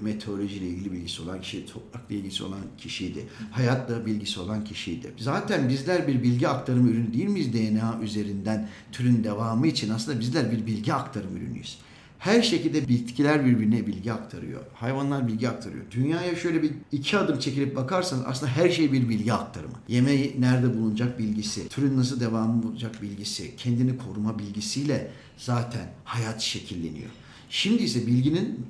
Meteorolojiyle 0.00 0.66
ilgili 0.66 0.92
bilgisi 0.92 1.22
olan 1.22 1.40
kişiydi, 1.40 1.66
toprakla 1.66 2.14
ilgisi 2.14 2.44
olan 2.44 2.60
kişiydi, 2.78 3.26
hayatla 3.50 4.06
bilgisi 4.06 4.40
olan 4.40 4.64
kişiydi. 4.64 5.12
Zaten 5.18 5.68
bizler 5.68 6.08
bir 6.08 6.22
bilgi 6.22 6.48
aktarım 6.48 6.88
ürünü 6.88 7.14
değil 7.14 7.28
miyiz 7.28 7.52
DNA 7.52 8.00
üzerinden 8.02 8.68
türün 8.92 9.24
devamı 9.24 9.66
için? 9.66 9.90
Aslında 9.90 10.20
bizler 10.20 10.52
bir 10.52 10.66
bilgi 10.66 10.94
aktarım 10.94 11.36
ürünüyüz. 11.36 11.78
Her 12.18 12.42
şekilde 12.42 12.88
bitkiler 12.88 13.46
birbirine 13.46 13.86
bilgi 13.86 14.12
aktarıyor. 14.12 14.60
Hayvanlar 14.74 15.28
bilgi 15.28 15.48
aktarıyor. 15.48 15.84
Dünyaya 15.90 16.36
şöyle 16.36 16.62
bir 16.62 16.70
iki 16.92 17.18
adım 17.18 17.38
çekilip 17.38 17.76
bakarsanız 17.76 18.24
aslında 18.26 18.52
her 18.52 18.70
şey 18.70 18.92
bir 18.92 19.08
bilgi 19.08 19.32
aktarımı. 19.32 19.74
Yemeği 19.88 20.36
nerede 20.38 20.76
bulunacak 20.76 21.18
bilgisi, 21.18 21.68
türün 21.68 21.96
nasıl 21.96 22.20
devamı 22.20 22.62
bulacak 22.62 23.02
bilgisi, 23.02 23.56
kendini 23.56 23.98
koruma 23.98 24.38
bilgisiyle 24.38 25.10
zaten 25.36 25.92
hayat 26.04 26.40
şekilleniyor. 26.40 27.10
Şimdi 27.50 27.82
ise 27.82 28.06
bilginin 28.06 28.66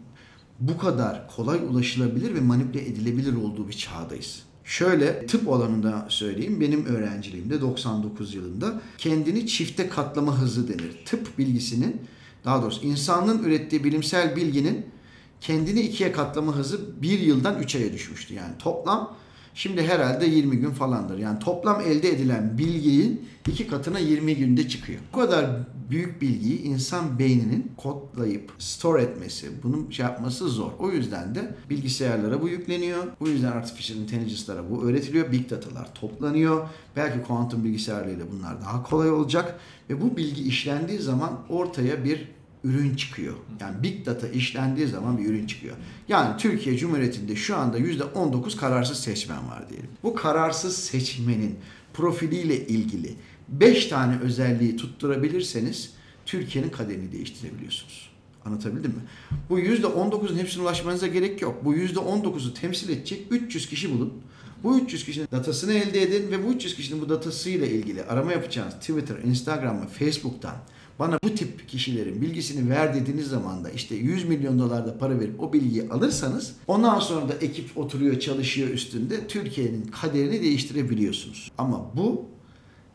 bu 0.60 0.78
kadar 0.78 1.28
kolay 1.36 1.58
ulaşılabilir 1.58 2.34
ve 2.34 2.40
manipüle 2.40 2.86
edilebilir 2.88 3.36
olduğu 3.36 3.68
bir 3.68 3.72
çağdayız. 3.72 4.42
Şöyle 4.64 5.26
tıp 5.26 5.48
alanında 5.48 6.06
söyleyeyim. 6.08 6.60
Benim 6.60 6.86
öğrenciliğimde 6.86 7.60
99 7.60 8.34
yılında 8.34 8.80
kendini 8.98 9.46
çifte 9.46 9.88
katlama 9.88 10.38
hızı 10.38 10.68
denir. 10.68 11.04
Tıp 11.04 11.38
bilgisinin 11.38 12.00
daha 12.44 12.62
doğrusu 12.62 12.86
insanlığın 12.86 13.42
ürettiği 13.42 13.84
bilimsel 13.84 14.36
bilginin 14.36 14.86
kendini 15.40 15.80
ikiye 15.80 16.12
katlama 16.12 16.56
hızı 16.56 17.02
bir 17.02 17.18
yıldan 17.18 17.58
üç 17.58 17.76
aya 17.76 17.92
düşmüştü. 17.92 18.34
Yani 18.34 18.58
toplam 18.58 19.16
şimdi 19.54 19.82
herhalde 19.82 20.26
20 20.26 20.56
gün 20.56 20.70
falandır. 20.70 21.18
Yani 21.18 21.38
toplam 21.38 21.80
elde 21.80 22.08
edilen 22.08 22.58
bilginin 22.58 23.28
iki 23.48 23.66
katına 23.66 23.98
20 23.98 24.36
günde 24.36 24.68
çıkıyor. 24.68 25.00
Bu 25.12 25.20
kadar 25.20 25.46
büyük 25.90 26.22
bilgiyi 26.22 26.62
insan 26.62 27.18
beyninin 27.18 27.72
kodlayıp 27.76 28.52
store 28.58 29.02
etmesi, 29.02 29.48
bunun 29.62 29.90
şey 29.90 30.06
yapması 30.06 30.48
zor. 30.48 30.70
O 30.78 30.90
yüzden 30.90 31.34
de 31.34 31.54
bilgisayarlara 31.70 32.42
bu 32.42 32.48
yükleniyor. 32.48 33.04
Bu 33.20 33.28
yüzden 33.28 33.52
artificial 33.52 33.98
intelligence'lara 33.98 34.70
bu 34.70 34.84
öğretiliyor. 34.84 35.32
Big 35.32 35.50
data'lar 35.50 35.94
toplanıyor. 35.94 36.68
Belki 36.96 37.22
kuantum 37.26 37.64
bilgisayarlarıyla 37.64 38.26
bunlar 38.32 38.60
daha 38.60 38.82
kolay 38.82 39.10
olacak. 39.10 39.58
Ve 39.90 40.02
bu 40.02 40.16
bilgi 40.16 40.42
işlendiği 40.42 40.98
zaman 40.98 41.40
ortaya 41.48 42.04
bir 42.04 42.28
ürün 42.64 42.94
çıkıyor. 42.94 43.34
Yani 43.60 43.82
big 43.82 44.06
data 44.06 44.28
işlendiği 44.28 44.86
zaman 44.86 45.18
bir 45.18 45.26
ürün 45.26 45.46
çıkıyor. 45.46 45.76
Yani 46.08 46.36
Türkiye 46.36 46.76
Cumhuriyeti'nde 46.76 47.36
şu 47.36 47.56
anda 47.56 47.78
%19 47.78 48.56
kararsız 48.56 49.00
seçmen 49.00 49.48
var 49.48 49.68
diyelim. 49.68 49.90
Bu 50.02 50.14
kararsız 50.14 50.76
seçmenin 50.76 51.58
profiliyle 51.94 52.66
ilgili 52.66 53.14
5 53.48 53.86
tane 53.86 54.18
özelliği 54.18 54.76
tutturabilirseniz 54.76 55.92
Türkiye'nin 56.26 56.70
kaderini 56.70 57.12
değiştirebiliyorsunuz. 57.12 58.10
Anlatabildim 58.44 58.90
mi? 58.90 59.00
Bu 59.50 59.60
%19'un 59.60 60.38
hepsine 60.38 60.62
ulaşmanıza 60.62 61.06
gerek 61.06 61.42
yok. 61.42 61.64
Bu 61.64 61.74
%19'u 61.74 62.54
temsil 62.54 62.88
edecek 62.88 63.26
300 63.30 63.68
kişi 63.68 63.92
bulun. 63.92 64.12
Bu 64.62 64.78
300 64.78 65.04
kişinin 65.04 65.28
datasını 65.32 65.72
elde 65.72 66.02
edin 66.02 66.30
ve 66.30 66.46
bu 66.46 66.52
300 66.52 66.76
kişinin 66.76 67.00
bu 67.00 67.08
datasıyla 67.08 67.66
ilgili 67.66 68.04
arama 68.04 68.32
yapacağınız 68.32 68.74
Twitter, 68.74 69.18
Instagram 69.18 69.82
ve 69.82 69.86
Facebook'tan 69.86 70.56
bana 70.98 71.18
bu 71.24 71.34
tip 71.34 71.68
kişilerin 71.68 72.22
bilgisini 72.22 72.70
ver 72.70 72.94
dediğiniz 72.94 73.26
zaman 73.28 73.64
da 73.64 73.70
işte 73.70 73.94
100 73.94 74.24
milyon 74.24 74.58
dolar 74.58 74.86
da 74.86 74.98
para 74.98 75.20
verip 75.20 75.40
o 75.42 75.52
bilgiyi 75.52 75.88
alırsanız 75.90 76.52
ondan 76.66 76.98
sonra 76.98 77.28
da 77.28 77.32
ekip 77.40 77.78
oturuyor 77.78 78.20
çalışıyor 78.20 78.68
üstünde 78.68 79.26
Türkiye'nin 79.26 79.82
kaderini 79.86 80.42
değiştirebiliyorsunuz. 80.42 81.50
Ama 81.58 81.96
bu 81.96 82.24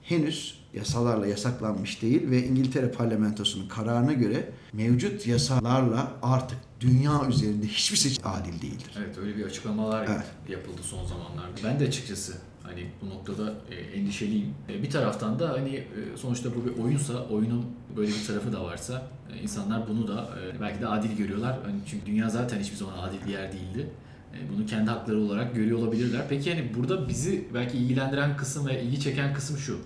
henüz 0.01 0.60
yasalarla 0.74 1.27
yasaklanmış 1.27 2.01
değil 2.01 2.29
ve 2.29 2.48
İngiltere 2.48 2.91
parlamentosunun 2.91 3.68
kararına 3.68 4.13
göre 4.13 4.51
mevcut 4.74 5.27
yasalarla 5.27 6.12
artık 6.22 6.58
dünya 6.79 7.27
üzerinde 7.29 7.68
hiçbir 7.68 7.98
seçim 7.98 8.27
adil 8.27 8.62
değildir. 8.62 8.91
Evet 8.98 9.18
öyle 9.18 9.38
bir 9.38 9.44
açıklamalar 9.46 10.08
Evet. 10.08 10.25
yapıldı 10.50 10.82
son 10.84 11.06
zamanlarda. 11.06 11.58
Ben 11.63 11.79
de 11.79 11.84
açıkçası 11.88 12.34
hani 12.69 12.85
bu 13.01 13.09
noktada 13.09 13.53
e, 13.71 13.75
endişeliyim. 13.75 14.53
E, 14.69 14.83
bir 14.83 14.89
taraftan 14.89 15.39
da 15.39 15.49
hani 15.49 15.75
e, 15.75 16.17
sonuçta 16.17 16.49
bu 16.55 16.65
bir 16.65 16.83
oyunsa, 16.83 17.27
oyunun 17.27 17.65
böyle 17.97 18.07
bir 18.07 18.25
tarafı 18.27 18.53
da 18.53 18.63
varsa 18.63 19.07
e, 19.33 19.41
insanlar 19.41 19.88
bunu 19.89 20.07
da 20.07 20.29
e, 20.39 20.61
belki 20.61 20.81
de 20.81 20.88
adil 20.88 21.17
görüyorlar. 21.17 21.59
Hani 21.65 21.75
çünkü 21.85 22.05
dünya 22.05 22.29
zaten 22.29 22.59
hiçbir 22.59 22.77
zaman 22.77 22.97
adil 22.97 23.27
bir 23.27 23.31
yer 23.31 23.51
değildi. 23.51 23.89
E, 24.33 24.38
bunu 24.55 24.65
kendi 24.65 24.89
hakları 24.89 25.19
olarak 25.19 25.55
görüyor 25.55 25.79
olabilirler. 25.79 26.21
Peki 26.29 26.53
hani 26.53 26.71
burada 26.77 27.07
bizi 27.07 27.47
belki 27.53 27.77
ilgilendiren 27.77 28.38
kısım 28.38 28.67
ve 28.67 28.83
ilgi 28.83 28.99
çeken 28.99 29.33
kısım 29.33 29.57
şu. 29.57 29.79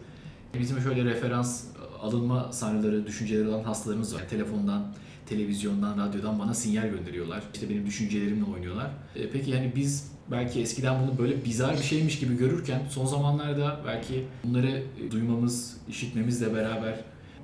Bizim 0.59 0.81
şöyle 0.81 1.05
referans 1.05 1.63
alınma 2.01 2.51
sanrıları, 2.51 3.07
düşünceleri 3.07 3.47
olan 3.47 3.63
hastalarımız 3.63 4.15
var. 4.15 4.21
Telefondan, 4.29 4.93
televizyondan, 5.25 6.07
radyodan 6.07 6.39
bana 6.39 6.53
sinyal 6.53 6.87
gönderiyorlar. 6.89 7.43
İşte 7.53 7.69
benim 7.69 7.85
düşüncelerimle 7.85 8.43
oynuyorlar. 8.43 8.91
E, 9.15 9.29
peki 9.29 9.51
yani 9.51 9.71
biz 9.75 10.12
belki 10.31 10.61
eskiden 10.61 10.95
bunu 11.01 11.17
böyle 11.17 11.45
bizar 11.45 11.77
bir 11.77 11.83
şeymiş 11.83 12.19
gibi 12.19 12.37
görürken 12.37 12.81
son 12.89 13.05
zamanlarda 13.05 13.79
belki 13.87 14.25
bunları 14.43 14.83
e, 15.07 15.11
duymamız, 15.11 15.77
işitmemizle 15.89 16.55
beraber 16.55 16.99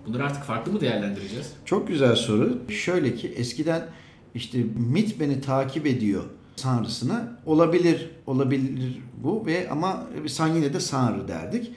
bunları 0.07 0.23
artık 0.23 0.43
farklı 0.43 0.71
mı 0.71 0.81
değerlendireceğiz? 0.81 1.53
Çok 1.65 1.87
güzel 1.87 2.15
soru. 2.15 2.59
Şöyle 2.69 3.15
ki 3.15 3.27
eskiden 3.27 3.87
işte 4.35 4.63
MIT 4.91 5.19
beni 5.19 5.41
takip 5.41 5.87
ediyor 5.87 6.23
sanrısına 6.55 7.37
olabilir 7.45 8.09
olabilir 8.27 9.01
bu 9.23 9.45
ve 9.45 9.69
ama 9.69 10.07
sen 10.27 10.47
yine 10.47 10.73
de 10.73 10.79
sanrı 10.79 11.27
derdik. 11.27 11.71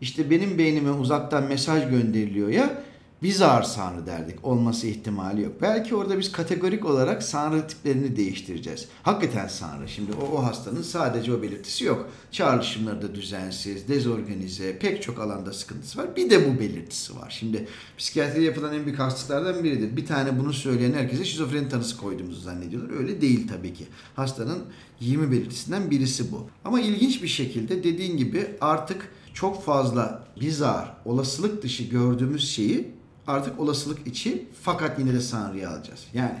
İşte 0.00 0.30
benim 0.30 0.58
beynime 0.58 0.90
uzaktan 0.90 1.44
mesaj 1.44 1.90
gönderiliyor 1.90 2.48
ya 2.48 2.82
bizar 3.22 3.62
sanrı 3.62 4.06
derdik. 4.06 4.44
Olması 4.44 4.86
ihtimali 4.86 5.42
yok. 5.42 5.52
Belki 5.62 5.94
orada 5.96 6.18
biz 6.18 6.32
kategorik 6.32 6.84
olarak 6.84 7.22
sanrı 7.22 7.66
tiplerini 7.68 8.16
değiştireceğiz. 8.16 8.88
Hakikaten 9.02 9.48
sanrı. 9.48 9.88
Şimdi 9.88 10.12
o, 10.12 10.36
o 10.36 10.44
hastanın 10.44 10.82
sadece 10.82 11.34
o 11.34 11.42
belirtisi 11.42 11.84
yok. 11.84 12.08
Çağrışımları 12.32 13.02
da 13.02 13.14
düzensiz, 13.14 13.88
dezorganize, 13.88 14.78
pek 14.78 15.02
çok 15.02 15.18
alanda 15.18 15.52
sıkıntısı 15.52 15.98
var. 15.98 16.16
Bir 16.16 16.30
de 16.30 16.50
bu 16.50 16.60
belirtisi 16.60 17.16
var. 17.16 17.36
Şimdi 17.38 17.68
psikiyatride 17.98 18.44
yapılan 18.44 18.74
en 18.74 18.84
büyük 18.84 18.98
hastalıklardan 18.98 19.64
biridir. 19.64 19.96
Bir 19.96 20.06
tane 20.06 20.38
bunu 20.38 20.52
söyleyen 20.52 20.92
herkese 20.92 21.24
şizofreni 21.24 21.68
tanısı 21.68 21.96
koyduğumuzu 21.96 22.40
zannediyorlar. 22.40 22.96
Öyle 22.96 23.20
değil 23.20 23.48
tabii 23.48 23.74
ki. 23.74 23.86
Hastanın 24.16 24.64
20 25.00 25.32
belirtisinden 25.32 25.90
birisi 25.90 26.32
bu. 26.32 26.46
Ama 26.64 26.80
ilginç 26.80 27.22
bir 27.22 27.28
şekilde 27.28 27.84
dediğin 27.84 28.16
gibi 28.16 28.46
artık 28.60 29.08
çok 29.34 29.64
fazla 29.64 30.24
bizar, 30.40 30.96
olasılık 31.04 31.62
dışı 31.62 31.82
gördüğümüz 31.82 32.50
şeyi 32.50 32.97
artık 33.28 33.60
olasılık 33.60 34.06
içi 34.06 34.46
fakat 34.62 34.98
yine 34.98 35.12
de 35.14 35.20
sanrıya 35.20 35.70
alacağız. 35.70 36.00
Yani 36.14 36.38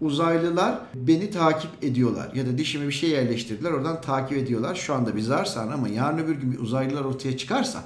uzaylılar 0.00 0.78
beni 0.94 1.30
takip 1.30 1.70
ediyorlar 1.84 2.34
ya 2.34 2.46
da 2.46 2.58
dişime 2.58 2.86
bir 2.86 2.92
şey 2.92 3.10
yerleştirdiler 3.10 3.70
oradan 3.70 4.00
takip 4.00 4.38
ediyorlar. 4.38 4.74
Şu 4.74 4.94
anda 4.94 5.16
bizar 5.16 5.44
sanrı 5.44 5.74
ama 5.74 5.88
yarın 5.88 6.18
öbür 6.18 6.34
gün 6.34 6.52
bir 6.52 6.58
uzaylılar 6.58 7.04
ortaya 7.04 7.36
çıkarsa 7.36 7.84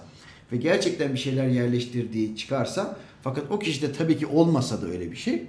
ve 0.52 0.56
gerçekten 0.56 1.12
bir 1.12 1.18
şeyler 1.18 1.46
yerleştirdiği 1.46 2.36
çıkarsa 2.36 2.96
fakat 3.22 3.44
o 3.50 3.58
kişide 3.58 3.92
tabii 3.92 4.18
ki 4.18 4.26
olmasa 4.26 4.82
da 4.82 4.86
öyle 4.86 5.10
bir 5.10 5.16
şey 5.16 5.42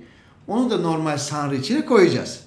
onu 0.48 0.70
da 0.70 0.78
normal 0.78 1.18
sanrı 1.18 1.56
içine 1.56 1.86
koyacağız. 1.86 2.40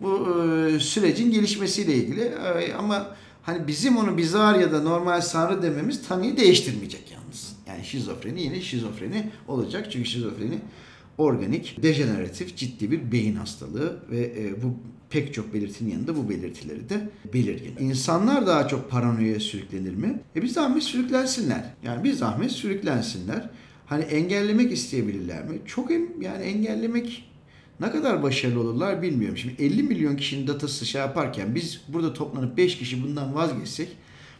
Bu 0.00 0.28
e, 0.44 0.80
sürecin 0.80 1.30
gelişmesiyle 1.30 1.94
ilgili 1.94 2.20
E, 2.20 2.74
ama 2.74 3.06
hani 3.42 3.66
bizim 3.66 3.96
onu 3.96 4.16
bizar 4.16 4.54
ya 4.54 4.72
da 4.72 4.82
normal 4.82 5.20
sanrı 5.20 5.62
dememiz 5.62 6.08
tanıyı 6.08 6.36
değiştirmeyecek 6.36 7.12
yalnız. 7.12 7.49
Yani 7.70 7.84
şizofreni 7.84 8.42
yine 8.42 8.60
şizofreni 8.60 9.30
olacak 9.48 9.92
çünkü 9.92 10.08
şizofreni 10.08 10.58
organik, 11.18 11.82
dejeneratif, 11.82 12.56
ciddi 12.56 12.90
bir 12.90 13.12
beyin 13.12 13.34
hastalığı 13.34 14.00
ve 14.10 14.20
e, 14.20 14.62
bu 14.62 14.76
pek 15.10 15.34
çok 15.34 15.54
belirtinin 15.54 15.90
yanında 15.90 16.16
bu 16.16 16.28
belirtileri 16.28 16.88
de 16.88 17.08
belirgin. 17.34 17.76
İnsanlar 17.78 18.46
daha 18.46 18.68
çok 18.68 18.90
paranoya 18.90 19.40
sürüklenir 19.40 19.94
mi? 19.94 20.20
E 20.36 20.42
bir 20.42 20.48
zahmet 20.48 20.82
sürüklensinler. 20.82 21.64
Yani 21.82 22.04
bir 22.04 22.12
zahmet 22.12 22.50
sürüklensinler. 22.50 23.50
Hani 23.86 24.04
engellemek 24.04 24.72
isteyebilirler 24.72 25.44
mi? 25.44 25.58
Çok 25.66 25.90
em, 25.90 26.22
yani 26.22 26.42
engellemek 26.42 27.30
ne 27.80 27.90
kadar 27.90 28.22
başarılı 28.22 28.60
olurlar 28.60 29.02
bilmiyorum. 29.02 29.36
Şimdi 29.36 29.62
50 29.62 29.82
milyon 29.82 30.16
kişinin 30.16 30.46
datası 30.46 30.86
şey 30.86 31.00
yaparken 31.00 31.54
biz 31.54 31.80
burada 31.88 32.12
toplanıp 32.12 32.56
5 32.56 32.78
kişi 32.78 33.02
bundan 33.02 33.34
vazgeçsek 33.34 33.88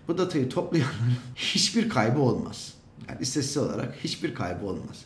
bu 0.08 0.18
datayı 0.18 0.48
toplayanların 0.48 1.16
hiçbir 1.36 1.88
kaybı 1.88 2.20
olmaz. 2.20 2.74
Yani 3.10 3.22
istatistik 3.22 3.62
olarak 3.62 3.96
hiçbir 4.04 4.34
kaybı 4.34 4.66
olmaz. 4.66 5.04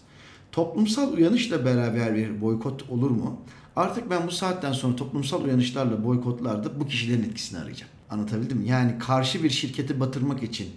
Toplumsal 0.52 1.12
uyanışla 1.12 1.64
beraber 1.64 2.14
bir 2.16 2.40
boykot 2.40 2.90
olur 2.90 3.11
mu? 3.11 3.40
Artık 3.76 4.11
ben 4.11 4.26
bu 4.26 4.30
saatten 4.30 4.73
sonra 4.73 4.96
toplumsal 4.96 5.44
uyanışlarla 5.44 6.04
boykotlarda 6.04 6.80
bu 6.80 6.87
kişilerin 6.87 7.23
etkisini 7.23 7.58
arayacağım. 7.58 7.92
Anlatabildim 8.11 8.58
mi? 8.58 8.68
Yani 8.68 8.99
karşı 8.99 9.44
bir 9.44 9.50
şirketi 9.50 10.00
batırmak 10.00 10.42
için 10.42 10.68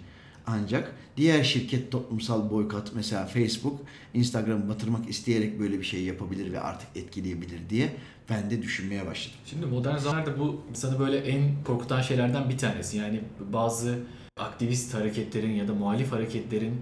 ancak 0.46 0.92
diğer 1.16 1.44
şirket 1.44 1.92
toplumsal 1.92 2.50
boykot 2.50 2.92
mesela 2.94 3.26
Facebook 3.26 3.80
Instagram'ı 4.14 4.68
batırmak 4.68 5.08
isteyerek 5.08 5.60
böyle 5.60 5.78
bir 5.78 5.84
şey 5.84 6.02
yapabilir 6.02 6.52
ve 6.52 6.60
artık 6.60 6.88
etkileyebilir 6.96 7.70
diye 7.70 7.92
ben 8.30 8.50
de 8.50 8.62
düşünmeye 8.62 9.06
başladım. 9.06 9.38
Şimdi 9.46 9.66
modern 9.66 9.96
zamanlarda 9.96 10.38
bu 10.38 10.60
insanı 10.70 10.98
böyle 10.98 11.18
en 11.18 11.64
korkutan 11.64 12.02
şeylerden 12.02 12.48
bir 12.48 12.58
tanesi. 12.58 12.96
Yani 12.96 13.20
bazı 13.52 13.98
aktivist 14.36 14.94
hareketlerin 14.94 15.50
ya 15.50 15.68
da 15.68 15.74
muhalif 15.74 16.12
hareketlerin 16.12 16.74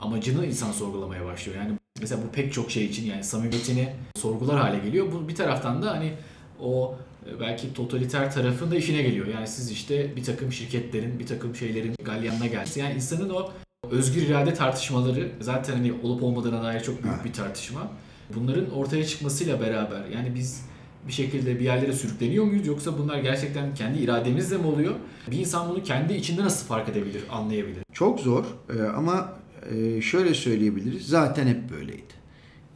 amacını 0.00 0.46
insan 0.46 0.72
sorgulamaya 0.72 1.24
başlıyor. 1.24 1.58
Yani 1.58 1.72
mesela 2.00 2.22
bu 2.28 2.32
pek 2.32 2.52
çok 2.52 2.70
şey 2.70 2.84
için 2.84 3.06
yani 3.06 3.24
samimiyetini 3.24 3.92
sorgular 4.16 4.58
hale 4.58 4.78
geliyor. 4.78 5.06
Bu 5.12 5.28
bir 5.28 5.34
taraftan 5.34 5.82
da 5.82 5.90
hani 5.90 6.12
o 6.60 6.96
e, 7.26 7.40
belki 7.40 7.74
totaliter 7.74 8.32
tarafın 8.32 8.70
da 8.70 8.76
işine 8.76 9.02
geliyor. 9.02 9.26
Yani 9.26 9.46
siz 9.48 9.70
işte 9.70 10.16
bir 10.16 10.24
takım 10.24 10.52
şirketlerin, 10.52 11.18
bir 11.18 11.26
takım 11.26 11.56
şeylerin 11.56 11.94
galyanına 12.04 12.46
gelsin. 12.46 12.80
Yani 12.80 12.94
insanın 12.94 13.30
o 13.30 13.50
özgür 13.90 14.22
irade 14.22 14.54
tartışmaları 14.54 15.32
zaten 15.40 15.72
hani 15.72 15.92
olup 16.02 16.22
olmadığına 16.22 16.62
dair 16.62 16.80
çok 16.80 17.02
büyük 17.02 17.24
bir 17.24 17.32
tartışma. 17.32 17.90
Bunların 18.34 18.70
ortaya 18.70 19.06
çıkmasıyla 19.06 19.60
beraber 19.60 20.04
yani 20.14 20.34
biz 20.34 20.68
bir 21.08 21.12
şekilde 21.12 21.54
bir 21.60 21.64
yerlere 21.64 21.92
sürükleniyor 21.92 22.44
muyuz 22.44 22.66
yoksa 22.66 22.98
bunlar 22.98 23.18
gerçekten 23.18 23.74
kendi 23.74 23.98
irademizle 23.98 24.58
mi 24.58 24.66
oluyor? 24.66 24.94
Bir 25.30 25.38
insan 25.38 25.68
bunu 25.70 25.82
kendi 25.82 26.14
içinde 26.14 26.42
nasıl 26.42 26.66
fark 26.66 26.88
edebilir, 26.88 27.22
anlayabilir? 27.30 27.82
Çok 27.92 28.20
zor 28.20 28.44
e, 28.78 28.82
ama 28.82 29.32
e, 29.70 30.02
şöyle 30.02 30.34
söyleyebiliriz. 30.34 31.06
Zaten 31.06 31.46
hep 31.46 31.70
böyleydi. 31.70 32.18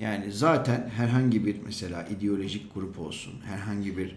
Yani 0.01 0.33
zaten 0.33 0.91
herhangi 0.97 1.47
bir 1.47 1.57
mesela 1.65 2.07
ideolojik 2.07 2.75
grup 2.75 2.99
olsun, 2.99 3.33
herhangi 3.45 3.97
bir 3.97 4.17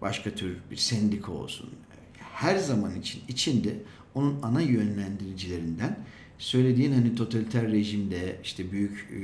başka 0.00 0.30
tür 0.30 0.56
bir 0.70 0.76
sendika 0.76 1.32
olsun. 1.32 1.70
Her 2.18 2.56
zaman 2.56 2.96
için 2.96 3.22
içinde 3.28 3.76
onun 4.14 4.42
ana 4.42 4.60
yönlendiricilerinden 4.60 5.96
söylediğin 6.38 6.92
hani 6.92 7.14
totaliter 7.14 7.72
rejimde 7.72 8.36
işte 8.44 8.72
büyük 8.72 9.10
e, 9.12 9.20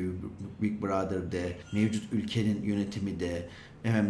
Big 0.63 0.83
Brother'de 0.83 1.57
mevcut 1.73 2.13
ülkenin 2.13 2.63
yönetimi 2.63 3.21
de 3.21 3.49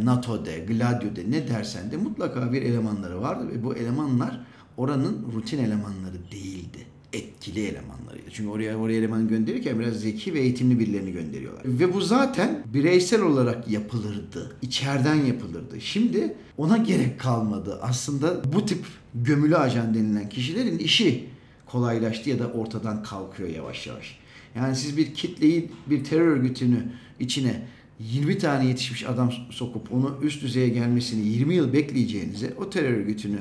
NATO'de, 0.05 0.59
Gladio'de 0.59 1.31
ne 1.31 1.49
dersen 1.49 1.91
de 1.91 1.97
mutlaka 1.97 2.53
bir 2.53 2.63
elemanları 2.63 3.21
vardı 3.21 3.49
ve 3.53 3.65
bu 3.65 3.75
elemanlar 3.77 4.41
oranın 4.77 5.33
rutin 5.33 5.65
elemanları 5.65 6.31
değildi. 6.33 6.87
Etkili 7.13 7.67
elemanlarıydı. 7.67 8.31
Çünkü 8.33 8.51
oraya 8.51 8.77
oraya 8.77 8.99
eleman 8.99 9.29
gönderirken 9.29 9.81
biraz 9.81 9.95
zeki 9.95 10.35
ve 10.35 10.41
eğitimli 10.41 10.79
birilerini 10.79 11.13
gönderiyorlar. 11.13 11.63
Ve 11.65 11.95
bu 11.95 12.01
zaten 12.01 12.63
bireysel 12.75 13.23
olarak 13.23 13.69
yapılırdı. 13.69 14.57
İçeriden 14.63 15.15
yapılırdı. 15.15 15.81
Şimdi 15.81 16.35
ona 16.57 16.77
gerek 16.77 17.21
kalmadı. 17.21 17.79
Aslında 17.83 18.53
bu 18.53 18.67
tip 18.67 18.85
gömülü 19.15 19.57
ajan 19.57 19.95
denilen 19.95 20.29
kişilerin 20.29 20.79
işi 20.79 21.25
kolaylaştı 21.67 22.31
ya 22.31 22.39
da 22.39 22.47
ortadan 22.47 23.03
kalkıyor 23.03 23.49
yavaş 23.49 23.87
yavaş. 23.87 24.19
Yani 24.55 24.77
siz 24.77 24.97
bir 24.97 25.15
kitleyi 25.15 25.71
bir 25.87 26.05
terör 26.05 26.27
örgütünü 26.27 26.93
içine 27.21 27.63
20 28.01 28.39
tane 28.39 28.67
yetişmiş 28.67 29.07
adam 29.07 29.33
sokup 29.51 29.93
onu 29.93 30.19
üst 30.23 30.43
düzeye 30.43 30.69
gelmesini 30.69 31.29
20 31.29 31.55
yıl 31.55 31.73
bekleyeceğinize 31.73 32.55
o 32.59 32.71
terör 32.71 32.93
örgütünü 32.93 33.39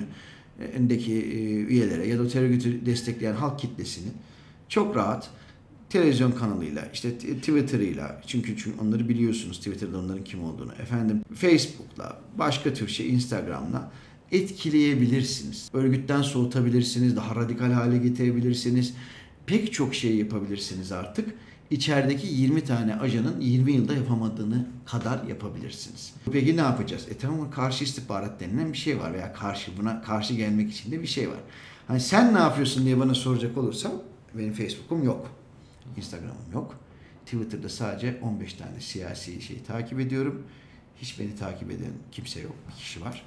endeki 0.73 1.13
üyelere 1.69 2.07
ya 2.07 2.19
da 2.19 2.27
terör 2.27 2.45
örgütü 2.45 2.85
destekleyen 2.85 3.33
halk 3.33 3.59
kitlesini 3.59 4.09
çok 4.69 4.95
rahat 4.95 5.29
televizyon 5.89 6.31
kanalıyla, 6.31 6.89
işte 6.93 7.17
Twitter'ıyla 7.17 8.21
çünkü 8.27 8.57
çünkü 8.57 8.79
onları 8.79 9.09
biliyorsunuz 9.09 9.57
Twitter'da 9.57 9.99
onların 9.99 10.23
kim 10.23 10.43
olduğunu. 10.43 10.71
Efendim 10.81 11.21
Facebook'la, 11.35 12.21
başka 12.37 12.73
tür 12.73 12.87
şey 12.87 13.09
Instagram'la 13.09 13.91
etkileyebilirsiniz. 14.31 15.69
Örgütten 15.73 16.21
soğutabilirsiniz, 16.21 17.15
daha 17.15 17.35
radikal 17.35 17.71
hale 17.71 17.97
getirebilirsiniz. 17.97 18.93
Pek 19.45 19.73
çok 19.73 19.95
şey 19.95 20.15
yapabilirsiniz 20.15 20.91
artık. 20.91 21.29
İçerideki 21.71 22.27
20 22.27 22.63
tane 22.63 22.95
ajanın 22.95 23.41
20 23.41 23.71
yılda 23.71 23.93
yapamadığını 23.93 24.67
kadar 24.85 25.23
yapabilirsiniz. 25.23 26.13
Peki 26.31 26.57
ne 26.57 26.61
yapacağız? 26.61 27.07
E 27.09 27.17
tamam 27.17 27.51
karşı 27.51 27.83
istihbarat 27.83 28.39
denilen 28.39 28.73
bir 28.73 28.77
şey 28.77 28.99
var 28.99 29.13
veya 29.13 29.33
karşı 29.33 29.71
buna 29.77 30.01
karşı 30.01 30.33
gelmek 30.33 30.71
için 30.71 30.91
de 30.91 31.01
bir 31.01 31.07
şey 31.07 31.29
var. 31.29 31.37
Hani 31.87 31.99
sen 31.99 32.33
ne 32.33 32.39
yapıyorsun 32.39 32.85
diye 32.85 32.99
bana 32.99 33.13
soracak 33.15 33.57
olursa 33.57 33.91
benim 34.37 34.53
Facebook'um 34.53 35.03
yok. 35.03 35.31
Instagram'ım 35.97 36.53
yok. 36.53 36.75
Twitter'da 37.25 37.69
sadece 37.69 38.19
15 38.21 38.53
tane 38.53 38.79
siyasi 38.79 39.41
şeyi 39.41 39.63
takip 39.63 39.99
ediyorum. 39.99 40.43
Hiç 41.01 41.19
beni 41.19 41.35
takip 41.35 41.71
eden 41.71 41.91
kimse 42.11 42.41
yok. 42.41 42.55
Bir 42.69 42.73
kişi 42.75 43.01
var. 43.01 43.25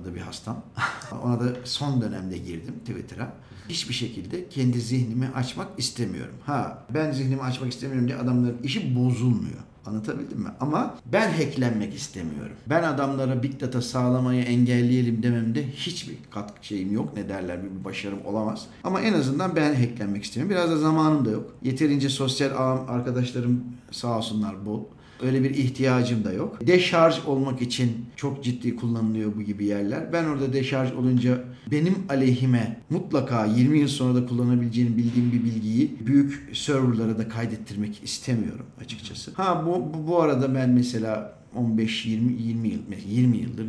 O 0.00 0.04
da 0.04 0.14
bir 0.14 0.20
hastam. 0.20 0.62
Ona 1.24 1.40
da 1.40 1.44
son 1.64 2.00
dönemde 2.02 2.38
girdim 2.38 2.74
Twitter'a. 2.86 3.32
Hiçbir 3.68 3.94
şekilde 3.94 4.48
kendi 4.48 4.80
zihnimi 4.80 5.28
açmak 5.34 5.68
istemiyorum. 5.78 6.34
Ha 6.46 6.84
ben 6.94 7.12
zihnimi 7.12 7.42
açmak 7.42 7.72
istemiyorum 7.72 8.08
diye 8.08 8.18
adamların 8.18 8.62
işi 8.62 8.96
bozulmuyor. 8.96 9.60
Anlatabildim 9.86 10.38
mi? 10.40 10.48
Ama 10.60 10.94
ben 11.12 11.32
hacklenmek 11.32 11.94
istemiyorum. 11.94 12.56
Ben 12.66 12.82
adamlara 12.82 13.42
big 13.42 13.60
data 13.60 13.82
sağlamayı 13.82 14.42
engelleyelim 14.42 15.22
dememde 15.22 15.68
hiçbir 15.68 16.16
katkı 16.30 16.66
şeyim 16.66 16.92
yok. 16.92 17.16
Ne 17.16 17.28
derler 17.28 17.64
bir 17.64 17.84
başarım 17.84 18.26
olamaz. 18.26 18.66
Ama 18.84 19.00
en 19.00 19.12
azından 19.12 19.56
ben 19.56 19.74
hacklenmek 19.74 20.24
istemiyorum. 20.24 20.56
Biraz 20.56 20.70
da 20.70 20.76
zamanım 20.78 21.24
da 21.24 21.30
yok. 21.30 21.54
Yeterince 21.62 22.08
sosyal 22.08 22.50
ağım 22.50 22.90
arkadaşlarım 22.90 23.64
sağ 23.90 24.18
olsunlar 24.18 24.66
bol. 24.66 24.84
Öyle 25.22 25.44
bir 25.44 25.50
ihtiyacım 25.50 26.24
da 26.24 26.32
yok. 26.32 26.66
Deşarj 26.66 27.26
olmak 27.26 27.62
için 27.62 28.06
çok 28.16 28.44
ciddi 28.44 28.76
kullanılıyor 28.76 29.36
bu 29.36 29.42
gibi 29.42 29.64
yerler. 29.64 30.12
Ben 30.12 30.24
orada 30.24 30.52
deşarj 30.52 30.92
olunca 30.92 31.44
benim 31.70 31.94
aleyhime 32.08 32.80
mutlaka 32.90 33.46
20 33.46 33.78
yıl 33.78 33.88
sonra 33.88 34.14
da 34.14 34.26
kullanabileceğini 34.26 34.96
bildiğim 34.96 35.32
bir 35.32 35.44
bilgiyi 35.44 35.96
büyük 36.06 36.50
serverlara 36.52 37.18
da 37.18 37.28
kaydettirmek 37.28 38.04
istemiyorum 38.04 38.66
açıkçası. 38.80 39.30
Ha 39.34 39.66
bu, 39.66 39.94
bu, 39.94 40.08
bu 40.08 40.22
arada 40.22 40.54
ben 40.54 40.70
mesela 40.70 41.40
15 41.54 42.06
20 42.06 42.42
20 42.42 42.68
yıl 42.68 42.80
20 43.08 43.36
yıldır 43.36 43.66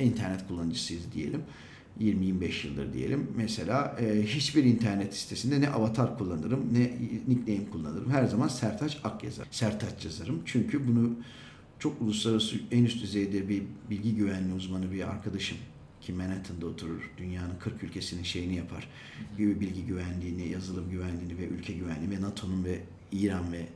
internet 0.00 0.48
kullanıcısıyız 0.48 1.02
diyelim. 1.14 1.40
20-25 2.00 2.66
yıldır 2.66 2.92
diyelim. 2.92 3.30
Mesela 3.36 3.96
e, 4.00 4.22
hiçbir 4.22 4.64
internet 4.64 5.14
sitesinde 5.14 5.60
ne 5.60 5.68
avatar 5.68 6.18
kullanırım 6.18 6.74
ne 6.74 6.80
nickname 7.28 7.70
kullanırım. 7.72 8.10
Her 8.10 8.24
zaman 8.24 8.48
Sertaç 8.48 9.00
Ak 9.04 9.24
yazar. 9.24 9.46
Sertaç 9.50 10.04
yazarım. 10.04 10.42
Çünkü 10.44 10.88
bunu 10.88 11.10
çok 11.78 12.02
uluslararası 12.02 12.56
en 12.70 12.84
üst 12.84 13.02
düzeyde 13.02 13.48
bir 13.48 13.62
bilgi 13.90 14.14
güvenliği 14.14 14.54
uzmanı 14.54 14.92
bir 14.92 15.08
arkadaşım 15.08 15.58
ki 16.00 16.12
Manhattan'da 16.12 16.66
oturur. 16.66 17.10
Dünyanın 17.18 17.58
40 17.60 17.82
ülkesinin 17.82 18.22
şeyini 18.22 18.56
yapar. 18.56 18.88
Gibi 19.38 19.60
bilgi 19.60 19.86
güvenliğini, 19.86 20.48
yazılım 20.48 20.90
güvenliğini 20.90 21.38
ve 21.38 21.46
ülke 21.46 21.72
güvenliği 21.72 22.10
ve 22.10 22.20
NATO'nun 22.20 22.64
ve 22.64 22.80
İran 23.12 23.52
ve 23.52 23.66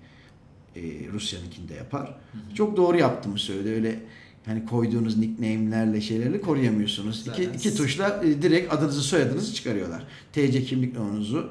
e, 0.77 0.83
Rusya'nınkini 1.13 1.69
de 1.69 1.75
yapar. 1.75 2.17
Çok 2.55 2.77
doğru 2.77 2.99
yaptığımı 2.99 3.39
söyledi. 3.39 3.69
Öyle 3.69 4.01
hani 4.47 4.67
koyduğunuz 4.67 5.17
nickname'lerle 5.17 6.01
şeylerle 6.01 6.41
koruyamıyorsunuz. 6.41 7.27
İki, 7.27 7.45
iki 7.45 7.75
tuşla 7.75 8.23
e, 8.25 8.43
direkt 8.43 8.73
adınızı 8.73 9.03
soyadınızı 9.03 9.55
çıkarıyorlar. 9.55 10.03
TC 10.33 10.65
kimlik 10.65 10.95
numaranızı, 10.99 11.45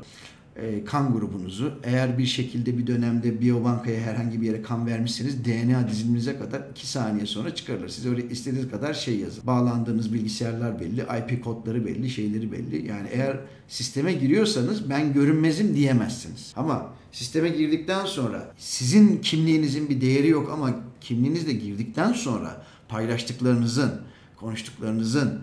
e, 0.55 0.85
kan 0.85 1.13
grubunuzu, 1.13 1.71
eğer 1.83 2.17
bir 2.17 2.25
şekilde 2.25 2.77
bir 2.77 2.87
dönemde 2.87 3.41
biyobankaya 3.41 4.01
herhangi 4.01 4.41
bir 4.41 4.47
yere 4.47 4.61
kan 4.61 4.87
vermişseniz 4.87 5.45
DNA 5.45 5.87
diziliminize 5.89 6.37
kadar 6.37 6.61
2 6.71 6.87
saniye 6.87 7.25
sonra 7.25 7.55
çıkarılır. 7.55 7.89
Siz 7.89 8.05
öyle 8.05 8.29
istediğiniz 8.29 8.71
kadar 8.71 8.93
şey 8.93 9.19
yazın. 9.19 9.47
Bağlandığınız 9.47 10.13
bilgisayarlar 10.13 10.79
belli, 10.79 11.01
IP 11.01 11.43
kodları 11.43 11.85
belli, 11.85 12.09
şeyleri 12.09 12.51
belli. 12.51 12.87
Yani 12.87 13.07
eğer 13.11 13.39
sisteme 13.67 14.13
giriyorsanız 14.13 14.89
ben 14.89 15.13
görünmezim 15.13 15.75
diyemezsiniz. 15.75 16.53
Ama 16.55 16.93
sisteme 17.11 17.49
girdikten 17.49 18.05
sonra 18.05 18.51
sizin 18.57 19.17
kimliğinizin 19.17 19.89
bir 19.89 20.01
değeri 20.01 20.27
yok 20.27 20.49
ama 20.53 20.75
kimliğinizle 21.01 21.53
girdikten 21.53 22.13
sonra 22.13 22.63
paylaştıklarınızın, 22.93 23.91
konuştuklarınızın, 24.35 25.41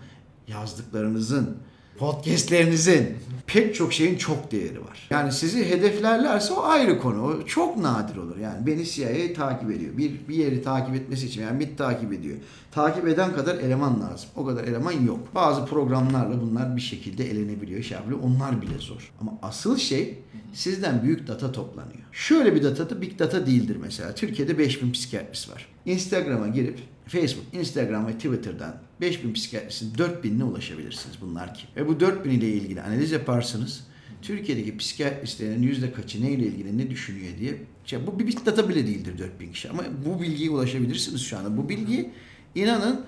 yazdıklarınızın, 0.48 1.56
podcastlerinizin 1.98 3.16
pek 3.46 3.74
çok 3.74 3.92
şeyin 3.92 4.18
çok 4.18 4.52
değeri 4.52 4.80
var. 4.80 5.08
Yani 5.10 5.32
sizi 5.32 5.70
hedeflerlerse 5.70 6.52
o 6.52 6.62
ayrı 6.62 6.98
konu. 6.98 7.22
O 7.22 7.46
çok 7.46 7.76
nadir 7.76 8.16
olur. 8.16 8.36
Yani 8.36 8.66
beni 8.66 8.86
CIA 8.86 9.34
takip 9.36 9.70
ediyor. 9.70 9.96
Bir, 9.96 10.28
bir 10.28 10.34
yeri 10.34 10.62
takip 10.62 10.94
etmesi 10.94 11.26
için 11.26 11.42
yani 11.42 11.58
MIT 11.58 11.78
takip 11.78 12.12
ediyor. 12.12 12.36
Takip 12.72 13.08
eden 13.08 13.34
kadar 13.34 13.54
eleman 13.54 14.00
lazım. 14.00 14.28
O 14.36 14.44
kadar 14.44 14.64
eleman 14.64 14.92
yok. 14.92 15.34
Bazı 15.34 15.66
programlarla 15.66 16.40
bunlar 16.42 16.76
bir 16.76 16.80
şekilde 16.80 17.30
elenebiliyor. 17.30 17.82
Şey 17.82 17.98
yapıyor. 17.98 18.18
Onlar 18.22 18.62
bile 18.62 18.78
zor. 18.78 19.12
Ama 19.20 19.32
asıl 19.42 19.76
şey 19.76 20.18
sizden 20.52 21.02
büyük 21.02 21.28
data 21.28 21.52
toplanıyor. 21.52 22.02
Şöyle 22.12 22.54
bir 22.54 22.62
data 22.62 22.90
da 22.90 23.00
big 23.00 23.18
data 23.18 23.46
değildir 23.46 23.76
mesela. 23.82 24.14
Türkiye'de 24.14 24.58
5000 24.58 24.92
psikiyatrist 24.92 25.50
var. 25.50 25.66
Instagram'a 25.86 26.48
girip 26.48 26.78
Facebook, 27.10 27.54
Instagram 27.54 28.06
ve 28.06 28.12
Twitter'dan 28.12 28.76
5000 29.00 29.32
psikiyatristin 29.32 29.94
4000'ine 29.94 30.42
ulaşabilirsiniz 30.42 31.16
bunlar 31.20 31.54
ki. 31.54 31.62
Ve 31.76 31.88
bu 31.88 32.00
4000 32.00 32.30
ile 32.30 32.48
ilgili 32.48 32.82
analiz 32.82 33.12
yaparsınız. 33.12 33.84
Türkiye'deki 34.22 34.76
psikiyatristlerin 34.76 35.62
yüzde 35.62 35.92
kaçı 35.92 36.24
neyle 36.24 36.46
ilgili 36.46 36.78
ne 36.78 36.90
düşünüyor 36.90 37.38
diye. 37.38 37.56
Şey, 37.84 38.06
bu 38.06 38.18
bir 38.18 38.26
big 38.26 38.46
data 38.46 38.68
bile 38.68 38.86
değildir 38.86 39.18
4000 39.18 39.52
kişi 39.52 39.70
ama 39.70 39.82
bu 40.06 40.22
bilgiye 40.22 40.50
ulaşabilirsiniz 40.50 41.20
şu 41.20 41.38
anda. 41.38 41.56
Bu 41.56 41.68
bilgi 41.68 42.10
inanın 42.54 43.06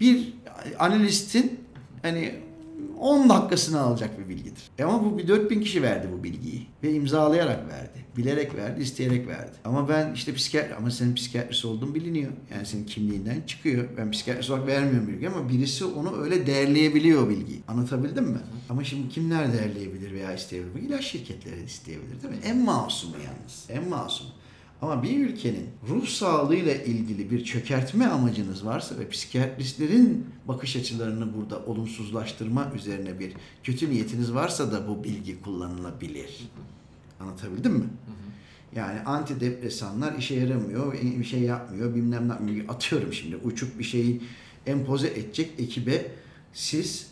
bir 0.00 0.34
analistin 0.78 1.60
hani 2.02 2.34
10 2.98 3.28
dakikasını 3.28 3.80
alacak 3.80 4.18
bir 4.18 4.28
bilgidir. 4.28 4.62
E 4.78 4.84
ama 4.84 5.04
bu 5.04 5.18
bir 5.18 5.28
4000 5.28 5.60
kişi 5.60 5.82
verdi 5.82 6.08
bu 6.18 6.24
bilgiyi. 6.24 6.66
Ve 6.82 6.92
imzalayarak 6.92 7.68
verdi. 7.68 8.04
Bilerek 8.20 8.54
verdi, 8.54 8.82
isteyerek 8.82 9.26
verdi. 9.26 9.52
Ama 9.64 9.88
ben 9.88 10.14
işte 10.14 10.34
psikiyatri, 10.34 10.74
ama 10.74 10.90
senin 10.90 11.14
psikiyatrist 11.14 11.64
olduğun 11.64 11.94
biliniyor. 11.94 12.32
Yani 12.54 12.66
senin 12.66 12.84
kimliğinden 12.84 13.42
çıkıyor. 13.46 13.88
Ben 13.96 14.10
psikiyatrist 14.10 14.50
olarak 14.50 14.66
vermiyorum 14.66 15.08
bilgi 15.08 15.28
ama 15.28 15.48
birisi 15.48 15.84
onu 15.84 16.22
öyle 16.22 16.46
değerleyebiliyor 16.46 17.26
o 17.26 17.28
bilgiyi. 17.28 17.60
Anlatabildim 17.68 18.24
mi? 18.24 18.38
Ama 18.68 18.84
şimdi 18.84 19.08
kimler 19.08 19.52
değerleyebilir 19.52 20.12
veya 20.12 20.34
isteyebilir? 20.34 20.82
İlaç 20.82 21.04
şirketleri 21.04 21.64
isteyebilir 21.64 22.22
değil 22.22 22.34
mi? 22.34 22.40
En 22.44 22.58
masumu 22.58 23.14
yalnız. 23.14 23.66
En 23.68 23.88
masumu. 23.88 24.30
Ama 24.82 25.02
bir 25.02 25.26
ülkenin 25.26 25.68
ruh 25.88 26.06
sağlığıyla 26.06 26.74
ilgili 26.74 27.30
bir 27.30 27.44
çökertme 27.44 28.06
amacınız 28.06 28.66
varsa 28.66 28.98
ve 28.98 29.08
psikiyatristlerin 29.08 30.26
bakış 30.48 30.76
açılarını 30.76 31.34
burada 31.34 31.64
olumsuzlaştırma 31.66 32.72
üzerine 32.76 33.18
bir 33.18 33.32
kötü 33.62 33.90
niyetiniz 33.90 34.34
varsa 34.34 34.72
da 34.72 34.88
bu 34.88 35.04
bilgi 35.04 35.42
kullanılabilir. 35.42 36.50
Anlatabildim 37.20 37.72
mi? 37.72 37.84
Yani 38.76 39.00
antidepresanlar 39.00 40.14
işe 40.18 40.34
yaramıyor, 40.34 40.92
bir 40.92 41.24
şey 41.24 41.40
yapmıyor, 41.40 41.94
bilmem 41.94 42.28
ne 42.28 42.32
yapmıyor. 42.32 42.68
Atıyorum 42.68 43.12
şimdi 43.12 43.36
uçup 43.36 43.78
bir 43.78 43.84
şeyi 43.84 44.22
empoze 44.66 45.08
edecek 45.08 45.52
ekibe 45.58 46.12
siz 46.52 47.10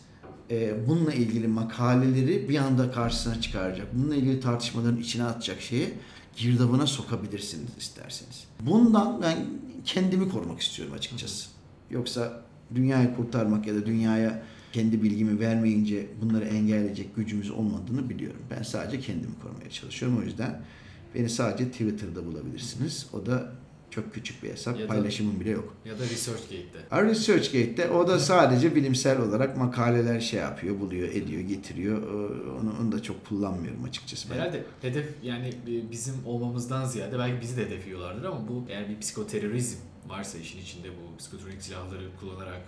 e, 0.51 0.87
bununla 0.87 1.13
ilgili 1.13 1.47
makaleleri 1.47 2.49
bir 2.49 2.57
anda 2.57 2.91
karşısına 2.91 3.41
çıkaracak. 3.41 3.87
Bununla 3.93 4.15
ilgili 4.15 4.39
tartışmaların 4.39 4.99
içine 4.99 5.23
atacak 5.23 5.61
şeye 5.61 5.91
girdabına 6.37 6.87
sokabilirsiniz 6.87 7.69
isterseniz. 7.77 8.43
Bundan 8.59 9.21
ben 9.21 9.37
kendimi 9.85 10.29
korumak 10.29 10.59
istiyorum 10.59 10.93
açıkçası. 10.93 11.49
Yoksa 11.91 12.41
dünyayı 12.75 13.15
kurtarmak 13.15 13.67
ya 13.67 13.75
da 13.75 13.85
dünyaya 13.85 14.43
kendi 14.73 15.03
bilgimi 15.03 15.39
vermeyince 15.39 16.07
bunları 16.21 16.45
engelleyecek 16.45 17.15
gücümüz 17.15 17.51
olmadığını 17.51 18.09
biliyorum. 18.09 18.41
Ben 18.57 18.63
sadece 18.63 18.99
kendimi 18.99 19.39
korumaya 19.43 19.69
çalışıyorum. 19.69 20.17
O 20.19 20.21
yüzden 20.21 20.61
beni 21.15 21.29
sadece 21.29 21.71
Twitter'da 21.71 22.25
bulabilirsiniz. 22.25 23.07
O 23.13 23.25
da 23.25 23.51
çok 23.91 24.13
küçük 24.13 24.43
bir 24.43 24.49
hesap. 24.49 24.79
Ya 24.79 24.83
da- 24.83 24.87
Paylaşımım 24.87 25.39
bile 25.39 25.49
yok. 25.49 25.75
Ya 25.85 25.99
da 25.99 26.03
ResearchGate'de. 26.03 27.07
ResearchGate'de 27.09 27.89
o 27.89 28.07
da 28.07 28.19
sadece 28.19 28.75
bilimsel 28.75 29.21
olarak 29.21 29.57
makaleler 29.57 30.19
şey 30.19 30.39
yapıyor, 30.39 30.79
buluyor, 30.79 31.07
ediyor, 31.09 31.41
getiriyor. 31.41 32.01
Onu, 32.61 32.73
onu 32.81 32.91
da 32.91 33.03
çok 33.03 33.25
kullanmıyorum 33.25 33.83
açıkçası. 33.83 34.29
Ben. 34.29 34.35
Herhalde 34.35 34.63
hedef 34.81 35.09
yani 35.23 35.47
e, 35.47 35.91
bizim 35.91 36.15
olmamızdan 36.25 36.85
ziyade 36.85 37.19
belki 37.19 37.41
bizi 37.41 37.57
de 37.57 37.65
hedefliyorlardır 37.65 38.23
ama 38.23 38.47
bu 38.47 38.65
eğer 38.69 38.89
bir 38.89 38.99
psikoterörizm 38.99 39.77
varsa 40.07 40.37
işin 40.37 40.59
içinde 40.59 40.87
bu 40.89 41.17
psikotronik 41.17 41.61
silahları 41.61 42.07
kullanarak 42.19 42.61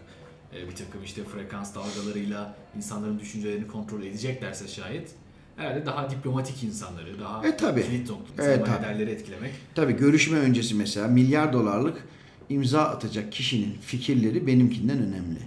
e, 0.56 0.68
bir 0.70 0.76
takım 0.76 1.04
işte 1.06 1.24
frekans 1.24 1.76
dalgalarıyla 1.76 2.56
insanların 2.78 3.20
düşüncelerini 3.20 3.68
kontrol 3.68 4.04
edeceklerse 4.04 4.68
şayet 4.68 5.12
herhalde 5.56 5.86
daha 5.86 6.10
diplomatik 6.10 6.64
insanları, 6.64 7.20
daha 7.20 7.48
E, 7.48 7.58
tabii. 7.58 7.84
kilit 7.84 8.10
nokta 8.10 8.44
Evet, 8.44 8.60
insanlar 8.62 8.94
tabii. 8.94 9.04
etkilemek. 9.12 9.52
Tabii 9.76 9.94
görüşme 9.94 10.38
öncesi 10.38 10.76
mesela 10.76 11.08
milyar 11.08 11.54
dolarlık 11.54 12.08
imza 12.50 12.82
atacak 12.82 13.32
kişinin 13.32 13.78
fikirleri 13.82 14.48
benimkinden 14.48 14.98
önemli. 14.98 15.40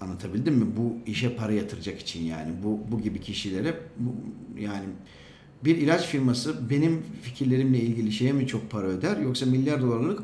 Anlatabildim 0.00 0.54
mi? 0.54 0.66
Bu 0.76 0.96
işe 1.10 1.36
para 1.36 1.52
yatıracak 1.52 2.00
için 2.00 2.24
yani 2.24 2.52
bu 2.64 2.80
bu 2.92 3.00
gibi 3.00 3.20
kişilere 3.20 3.74
bu, 3.98 4.14
yani 4.60 4.84
bir 5.64 5.76
ilaç 5.76 6.06
firması 6.06 6.70
benim 6.70 7.02
fikirlerimle 7.22 7.78
ilgili 7.78 8.12
şeye 8.12 8.32
mi 8.32 8.46
çok 8.46 8.70
para 8.70 8.86
öder 8.86 9.16
yoksa 9.16 9.46
milyar 9.46 9.82
dolarlık 9.82 10.22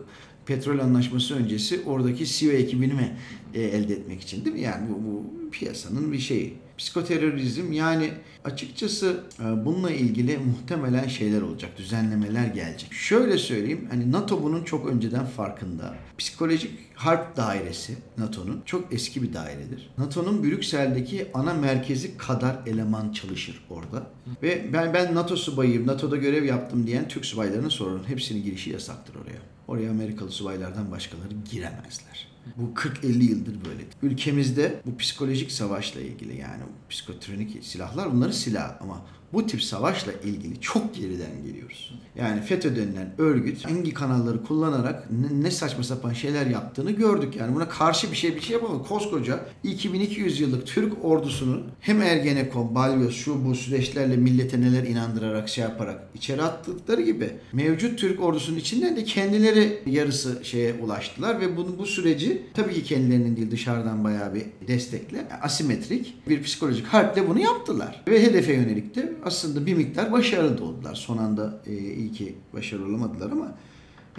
petrol 0.51 0.79
anlaşması 0.79 1.35
öncesi 1.37 1.81
oradaki 1.87 2.27
CEO 2.27 2.53
ekibini 2.53 3.13
e, 3.55 3.63
elde 3.63 3.95
etmek 3.95 4.21
için 4.21 4.45
değil 4.45 4.57
mi? 4.57 4.63
Yani 4.63 4.89
bu, 4.91 4.95
bu 5.05 5.51
piyasanın 5.51 6.13
bir 6.13 6.19
şeyi. 6.19 6.55
Psikoterörizm 6.79 7.73
yani 7.73 8.11
açıkçası 8.45 9.21
e, 9.41 9.65
bununla 9.65 9.91
ilgili 9.91 10.39
muhtemelen 10.39 11.09
şeyler 11.09 11.43
olacak, 11.43 11.79
düzenlemeler 11.79 12.47
gelecek. 12.47 12.93
Şöyle 12.93 13.39
söyleyeyim, 13.39 13.87
hani 13.91 14.13
NATO 14.13 14.43
bunun 14.43 14.65
çok 14.65 14.87
önceden 14.87 15.27
farkında. 15.27 15.95
Psikolojik 16.19 16.71
harp 16.95 17.37
dairesi 17.37 17.97
NATO'nun 18.19 18.63
çok 18.65 18.93
eski 18.93 19.23
bir 19.23 19.35
dairedir. 19.35 19.91
NATO'nun 19.99 20.45
Brüksel'deki 20.45 21.27
ana 21.35 21.55
merkezi 21.55 22.17
kadar 22.17 22.57
eleman 22.67 23.13
çalışır 23.13 23.65
orada. 23.71 24.07
Ve 24.43 24.73
ben 24.73 24.95
ben 24.95 25.15
NATO 25.15 25.37
subayıyım, 25.37 25.87
NATO'da 25.87 26.17
görev 26.17 26.45
yaptım 26.45 26.87
diyen 26.87 27.09
Türk 27.09 27.27
subaylarına 27.27 27.71
sorun. 27.71 28.09
Hepsinin 28.09 28.45
girişi 28.45 28.71
yasaktır 28.71 29.15
oraya. 29.15 29.50
Oraya 29.71 29.91
Amerikalı 29.91 30.31
subaylardan 30.31 30.91
başkaları 30.91 31.35
giremezler. 31.51 32.29
Bu 32.57 32.75
40-50 32.75 33.23
yıldır 33.23 33.55
böyle. 33.65 33.83
Ülkemizde 34.03 34.81
bu 34.87 34.97
psikolojik 34.97 35.53
savaşla 35.53 36.01
ilgili 36.01 36.37
yani 36.37 36.63
psikotronik 36.91 37.65
silahlar 37.65 38.13
bunların 38.13 38.33
silah 38.33 38.77
ama 38.81 39.03
bu 39.33 39.47
tip 39.47 39.63
savaşla 39.63 40.13
ilgili 40.13 40.61
çok 40.61 40.95
geriden 40.95 41.43
geliyoruz. 41.47 41.95
Yani 42.19 42.41
FETÖ 42.41 42.77
denilen 42.77 43.13
örgüt 43.19 43.65
hangi 43.65 43.95
kanalları 43.95 44.45
kullanarak 44.45 45.09
ne, 45.33 45.51
saçma 45.51 45.85
sapan 45.85 46.13
şeyler 46.13 46.47
yaptığını 46.47 46.91
gördük. 46.91 47.37
Yani 47.37 47.55
buna 47.55 47.69
karşı 47.69 48.11
bir 48.11 48.17
şey 48.17 48.37
bir 48.37 48.41
şey 48.41 48.53
yapamadık. 48.53 48.89
Koskoca 48.89 49.41
2200 49.65 50.41
yıllık 50.41 50.67
Türk 50.67 51.05
ordusunu 51.05 51.63
hem 51.81 52.03
Ergenekon, 52.03 52.75
Balyoz, 52.75 53.15
şu 53.15 53.45
bu 53.45 53.55
süreçlerle 53.55 54.17
millete 54.17 54.61
neler 54.61 54.83
inandırarak 54.83 55.49
şey 55.49 55.65
yaparak 55.65 56.01
içeri 56.15 56.43
attıkları 56.43 57.03
gibi 57.03 57.31
mevcut 57.53 57.99
Türk 57.99 58.23
ordusunun 58.23 58.59
içinden 58.59 58.97
de 58.97 59.05
kendileri 59.05 59.83
yarısı 59.87 60.41
şeye 60.43 60.75
ulaştılar 60.75 61.41
ve 61.41 61.57
bunu 61.57 61.79
bu 61.79 61.87
süreci 61.87 62.43
tabii 62.55 62.75
ki 62.75 62.85
kendilerinin 62.85 63.37
değil 63.37 63.51
dışarıdan 63.51 64.05
bayağı 64.05 64.35
bir 64.35 64.43
destekle 64.69 65.29
asimetrik 65.43 66.29
bir 66.29 66.43
psikolojik 66.43 66.87
harple 66.87 67.29
bunu 67.29 67.41
yaptılar. 67.41 68.03
Ve 68.09 68.23
hedefe 68.23 68.53
yönelik 68.53 68.97
de 68.97 69.13
aslında 69.25 69.67
bir 69.67 69.75
miktar 69.75 70.13
başarılı 70.13 70.65
oldular. 70.65 70.95
Son 70.95 71.19
anda 71.19 71.63
e, 71.67 71.79
iyi 71.79 72.13
ki 72.13 72.35
başarılı 72.53 72.87
olamadılar 72.87 73.31
ama 73.31 73.55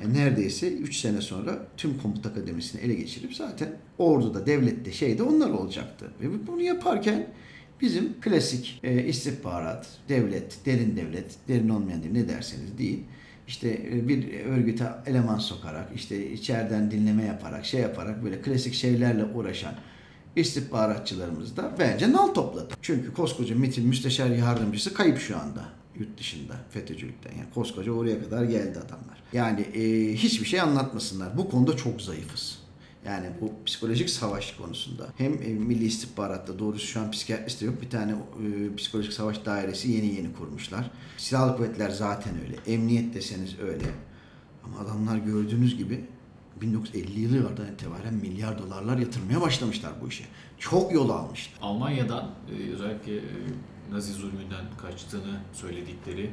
yani 0.02 0.14
neredeyse 0.14 0.74
3 0.74 0.98
sene 0.98 1.22
sonra 1.22 1.68
tüm 1.78 1.98
komut 1.98 2.26
akademisini 2.26 2.82
ele 2.82 2.94
geçirip 2.94 3.36
zaten 3.36 3.78
orduda, 3.98 4.46
devlette, 4.46 4.92
şeyde 4.92 5.24
onlar 5.24 5.50
olacaktı. 5.50 6.12
Ve 6.22 6.48
bunu 6.48 6.62
yaparken 6.62 7.28
bizim 7.82 8.22
klasik 8.22 8.80
e, 8.84 9.06
istihbarat, 9.06 9.88
devlet, 10.10 10.66
derin 10.66 10.96
devlet, 10.96 11.36
derin 11.48 11.70
olmayan 11.70 12.04
değil 12.04 12.14
ne 12.14 12.30
derseniz 12.30 12.78
değil. 12.78 13.00
İşte 13.48 13.70
e, 13.94 14.08
bir 14.08 14.46
örgüte 14.46 14.86
eleman 15.06 15.40
sokarak, 15.40 15.90
işte 15.96 16.32
içeriden 16.32 16.92
dinleme 16.92 17.24
yaparak, 17.24 17.66
şey 17.66 17.82
yaparak 17.82 18.24
böyle 18.24 18.42
klasik 18.42 18.74
şeylerle 18.74 19.26
uğraşan 19.26 19.74
istihbaratçılarımız 20.36 21.58
da 21.58 21.76
bence 21.80 22.12
nal 22.12 22.28
topladı. 22.28 22.74
Çünkü 22.82 23.14
koskoca 23.14 23.56
MİT'in 23.56 23.88
müsteşar 23.88 24.30
yardımcısı 24.30 24.94
kayıp 24.94 25.20
şu 25.20 25.38
anda 25.38 25.66
yurt 26.00 26.18
dışında 26.18 26.54
FETÖ'cülükten. 26.70 27.32
Yani 27.32 27.48
koskoca 27.54 27.92
oraya 27.92 28.24
kadar 28.24 28.44
geldi 28.44 28.80
adamlar. 28.80 29.24
Yani 29.34 29.62
e, 29.62 30.14
hiçbir 30.14 30.46
şey 30.46 30.62
anlatmasınlar. 30.62 31.38
Bu 31.38 31.50
konuda 31.50 31.78
çok 31.78 32.02
zayıfız. 32.02 32.62
Yani 33.06 33.28
bu 33.42 33.52
psikolojik 33.66 34.10
savaş 34.10 34.52
konusunda 34.52 35.08
hem 35.18 35.34
e, 35.34 35.48
Milli 35.48 35.86
İstihbarat'ta 35.86 36.60
doğrusu 36.60 36.88
şu 36.88 37.02
an 37.02 37.12
psikiyatrist 37.12 37.62
de 37.62 37.66
yok. 37.66 37.82
Bir 37.82 37.90
tane 37.90 38.12
e, 38.12 38.76
psikolojik 38.76 39.14
savaş 39.14 39.46
dairesi 39.46 39.92
yeni 39.92 40.16
yeni 40.16 40.34
kurmuşlar. 40.34 40.92
Silahlı 41.18 41.58
kuvvetler 41.58 41.90
zaten 41.90 42.34
öyle. 42.44 42.74
Emniyet 42.74 43.14
deseniz 43.14 43.60
öyle. 43.60 43.86
Ama 44.64 44.80
adamlar 44.80 45.18
gördüğünüz 45.18 45.78
gibi 45.78 46.06
1950 46.62 47.20
yıllardan 47.20 47.74
itibaren 47.74 48.14
milyar 48.14 48.60
dolarlar 48.60 48.98
yatırmaya 48.98 49.42
başlamışlar 49.42 49.92
bu 50.02 50.08
işe. 50.08 50.24
Çok 50.60 50.94
yol 50.94 51.10
almışlar. 51.10 51.60
Almanya'dan 51.62 52.32
e, 52.50 52.74
özellikle 52.74 53.18
e, 53.18 53.22
Nazi 53.92 54.14
zulmünden 54.14 54.66
kaçtığını 54.82 55.40
söyledikleri 55.54 56.32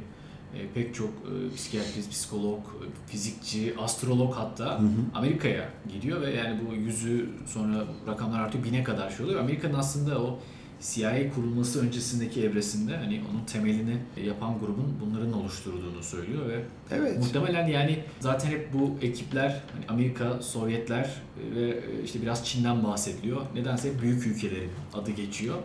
e, 0.54 0.68
pek 0.74 0.94
çok 0.94 1.10
psikiyatrist, 1.56 2.10
psikolog, 2.10 2.60
fizikçi, 3.06 3.74
astrolog 3.78 4.34
hatta. 4.34 4.80
Amerika'ya 5.14 5.70
gidiyor 5.92 6.20
ve 6.20 6.30
yani 6.30 6.60
bu 6.68 6.74
yüzü 6.74 7.30
sonra 7.46 7.84
rakamlar 8.06 8.40
artıyor 8.40 8.64
bine 8.64 8.84
kadar 8.84 9.10
şey 9.10 9.26
oluyor. 9.26 9.40
Amerika'nın 9.40 9.74
aslında 9.74 10.22
o 10.22 10.38
CIA 10.80 11.34
kurulması 11.34 11.86
öncesindeki 11.86 12.42
evresinde 12.44 12.96
hani 12.96 13.22
onun 13.30 13.44
temelini 13.44 13.96
yapan 14.24 14.58
grubun 14.58 14.94
bunların 15.00 15.32
oluşturduğunu 15.32 16.02
söylüyor 16.02 16.48
ve 16.48 16.62
Evet. 16.90 17.18
muhtemelen 17.18 17.66
yani 17.66 17.98
zaten 18.20 18.50
hep 18.50 18.72
bu 18.72 18.96
ekipler 19.02 19.62
hani 19.74 19.84
Amerika, 19.88 20.42
Sovyetler 20.42 21.04
e, 21.04 21.56
ve 21.56 21.80
işte 22.04 22.22
biraz 22.22 22.46
Çin'den 22.46 22.84
bahsediliyor. 22.84 23.40
Nedense 23.54 23.88
hep 23.88 24.02
büyük 24.02 24.26
ülkelerin 24.26 24.70
adı 24.94 25.10
geçiyor. 25.10 25.56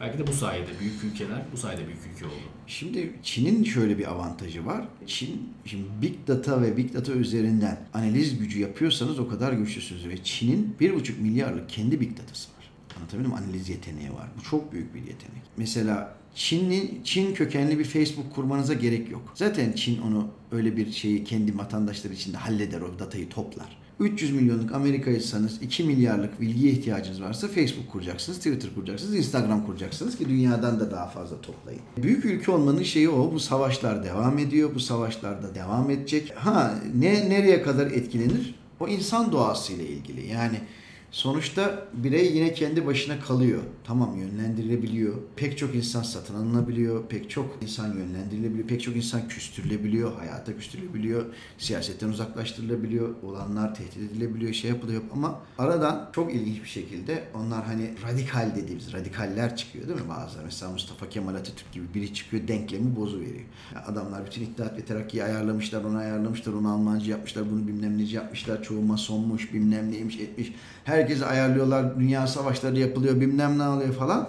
Belki 0.00 0.18
de 0.18 0.26
bu 0.26 0.32
sayede 0.32 0.70
büyük 0.80 1.04
ülkeler 1.04 1.42
bu 1.52 1.56
sayede 1.56 1.86
büyük 1.86 2.00
ülke 2.14 2.24
oldu. 2.26 2.34
Şimdi 2.66 3.12
Çin'in 3.22 3.64
şöyle 3.64 3.98
bir 3.98 4.12
avantajı 4.12 4.66
var. 4.66 4.84
Çin, 5.06 5.52
şimdi 5.64 5.84
Big 6.02 6.14
Data 6.28 6.62
ve 6.62 6.76
Big 6.76 6.94
Data 6.94 7.12
üzerinden 7.12 7.80
analiz 7.94 8.38
gücü 8.38 8.60
yapıyorsanız 8.60 9.18
o 9.18 9.28
kadar 9.28 9.52
güçlüsünüz. 9.52 10.08
Ve 10.08 10.24
Çin'in 10.24 10.76
1,5 10.80 11.20
milyarlık 11.20 11.68
kendi 11.68 12.00
Big 12.00 12.18
Data'sı. 12.18 12.48
Anlatabildim 12.96 13.30
mi? 13.30 13.36
Analiz 13.36 13.68
yeteneği 13.68 14.12
var. 14.12 14.28
Bu 14.38 14.42
çok 14.42 14.72
büyük 14.72 14.94
bir 14.94 15.00
yetenek. 15.00 15.42
Mesela 15.56 16.14
Çinli, 16.34 16.90
Çin 17.04 17.34
kökenli 17.34 17.78
bir 17.78 17.84
Facebook 17.84 18.34
kurmanıza 18.34 18.74
gerek 18.74 19.10
yok. 19.10 19.32
Zaten 19.34 19.72
Çin 19.72 20.02
onu 20.02 20.28
öyle 20.52 20.76
bir 20.76 20.92
şeyi 20.92 21.24
kendi 21.24 21.58
vatandaşları 21.58 22.12
içinde 22.12 22.36
halleder 22.36 22.80
o 22.80 22.98
datayı 22.98 23.28
toplar. 23.28 23.78
300 24.00 24.32
milyonluk 24.32 24.72
Amerika'ysanız 24.72 25.62
2 25.62 25.84
milyarlık 25.84 26.40
bilgiye 26.40 26.72
ihtiyacınız 26.72 27.22
varsa 27.22 27.48
Facebook 27.48 27.92
kuracaksınız, 27.92 28.38
Twitter 28.38 28.74
kuracaksınız, 28.74 29.14
Instagram 29.14 29.66
kuracaksınız 29.66 30.18
ki 30.18 30.28
dünyadan 30.28 30.80
da 30.80 30.90
daha 30.90 31.06
fazla 31.06 31.40
toplayın. 31.40 31.80
Büyük 31.96 32.24
ülke 32.24 32.50
olmanın 32.50 32.82
şeyi 32.82 33.08
o. 33.08 33.32
Bu 33.32 33.40
savaşlar 33.40 34.04
devam 34.04 34.38
ediyor. 34.38 34.74
Bu 34.74 34.80
savaşlar 34.80 35.42
da 35.42 35.54
devam 35.54 35.90
edecek. 35.90 36.32
Ha 36.36 36.74
ne 36.94 37.30
nereye 37.30 37.62
kadar 37.62 37.86
etkilenir? 37.86 38.54
O 38.80 38.88
insan 38.88 39.32
doğasıyla 39.32 39.84
ilgili. 39.84 40.26
Yani 40.26 40.60
Sonuçta 41.10 41.88
birey 41.92 42.36
yine 42.36 42.52
kendi 42.52 42.86
başına 42.86 43.20
kalıyor. 43.20 43.62
Tamam 43.84 44.16
yönlendirilebiliyor. 44.16 45.14
Pek 45.36 45.58
çok 45.58 45.74
insan 45.74 46.02
satın 46.02 46.34
alınabiliyor. 46.34 47.06
Pek 47.08 47.30
çok 47.30 47.58
insan 47.62 47.86
yönlendirilebiliyor. 47.86 48.68
Pek 48.68 48.82
çok 48.82 48.96
insan 48.96 49.28
küstürülebiliyor. 49.28 50.18
Hayata 50.18 50.56
küstürülebiliyor. 50.56 51.24
Siyasetten 51.58 52.08
uzaklaştırılabiliyor. 52.08 53.14
Olanlar 53.22 53.74
tehdit 53.74 54.12
edilebiliyor. 54.12 54.52
Şey 54.52 54.70
yapılıyor. 54.70 55.02
Ama 55.12 55.40
aradan 55.58 56.10
çok 56.14 56.34
ilginç 56.34 56.62
bir 56.62 56.68
şekilde 56.68 57.24
onlar 57.34 57.64
hani 57.64 57.90
radikal 58.08 58.56
dediğimiz 58.56 58.92
radikaller 58.92 59.56
çıkıyor 59.56 59.88
değil 59.88 60.00
mi 60.00 60.08
bazıları? 60.08 60.44
Mesela 60.44 60.72
Mustafa 60.72 61.08
Kemal 61.08 61.34
Atatürk 61.34 61.72
gibi 61.72 61.84
biri 61.94 62.14
çıkıyor 62.14 62.48
denklemi 62.48 62.96
bozu 62.96 63.20
veriyor. 63.20 63.44
Yani 63.74 63.84
adamlar 63.84 64.26
bütün 64.26 64.42
İttihat 64.42 64.78
ve 64.78 64.84
Terakki'yi 64.84 65.24
ayarlamışlar, 65.24 65.84
onu 65.84 65.96
ayarlamışlar, 65.96 66.52
onu 66.52 66.72
Almancı 66.72 67.10
yapmışlar, 67.10 67.50
bunu 67.50 67.68
bilmem 67.68 67.98
neci 67.98 68.16
yapmışlar. 68.16 68.62
Çoğu 68.62 68.82
masonmuş, 68.82 69.54
bilmem 69.54 69.92
neymiş, 69.92 70.20
etmiş. 70.20 70.52
Herkesi 70.96 71.26
ayarlıyorlar, 71.26 72.00
dünya 72.00 72.26
savaşları 72.26 72.78
yapılıyor, 72.78 73.20
bilmem 73.20 73.58
ne 73.58 73.62
alıyor 73.62 73.94
falan. 73.94 74.28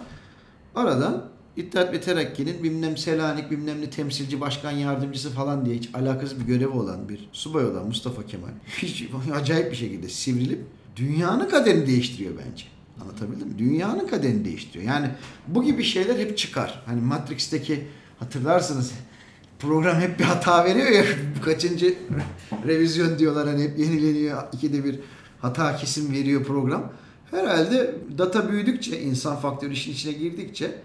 Aradan 0.75 1.23
İttihat 1.57 1.93
ve 1.93 2.01
Terakki'nin 2.01 2.63
bilmem 2.63 2.97
Selanik 2.97 3.51
bilmem 3.51 3.81
ne 3.81 3.89
temsilci 3.89 4.41
başkan 4.41 4.71
yardımcısı 4.71 5.31
falan 5.31 5.65
diye 5.65 5.75
hiç 5.75 5.89
alakasız 5.95 6.39
bir 6.39 6.45
görevi 6.45 6.67
olan 6.67 7.09
bir 7.09 7.29
subay 7.31 7.65
olan 7.65 7.85
Mustafa 7.87 8.25
Kemal 8.25 8.49
hiç 8.77 9.09
acayip 9.33 9.71
bir 9.71 9.75
şekilde 9.77 10.09
sivrilip 10.09 10.59
dünyanın 10.95 11.49
kaderini 11.49 11.87
değiştiriyor 11.87 12.33
bence. 12.45 12.65
Anlatabildim 13.01 13.47
mi? 13.47 13.57
Dünyanın 13.57 14.07
kaderini 14.07 14.45
değiştiriyor. 14.45 14.85
Yani 14.85 15.09
bu 15.47 15.63
gibi 15.63 15.83
şeyler 15.83 16.19
hep 16.19 16.37
çıkar. 16.37 16.83
Hani 16.85 17.01
Matrix'teki 17.01 17.87
hatırlarsınız 18.19 18.91
program 19.59 19.99
hep 19.99 20.19
bir 20.19 20.23
hata 20.23 20.65
veriyor 20.65 20.87
ya 20.87 21.03
kaçıncı 21.45 21.95
revizyon 22.67 23.19
diyorlar 23.19 23.47
hani 23.47 23.63
hep 23.63 23.79
yenileniyor 23.79 24.43
ikide 24.53 24.83
bir 24.83 24.99
hata 25.41 25.75
kesim 25.75 26.11
veriyor 26.11 26.43
program. 26.43 26.91
Herhalde 27.31 27.95
data 28.17 28.51
büyüdükçe, 28.51 29.01
insan 29.01 29.35
faktörü 29.35 29.73
işin 29.73 29.91
içine 29.91 30.13
girdikçe 30.13 30.81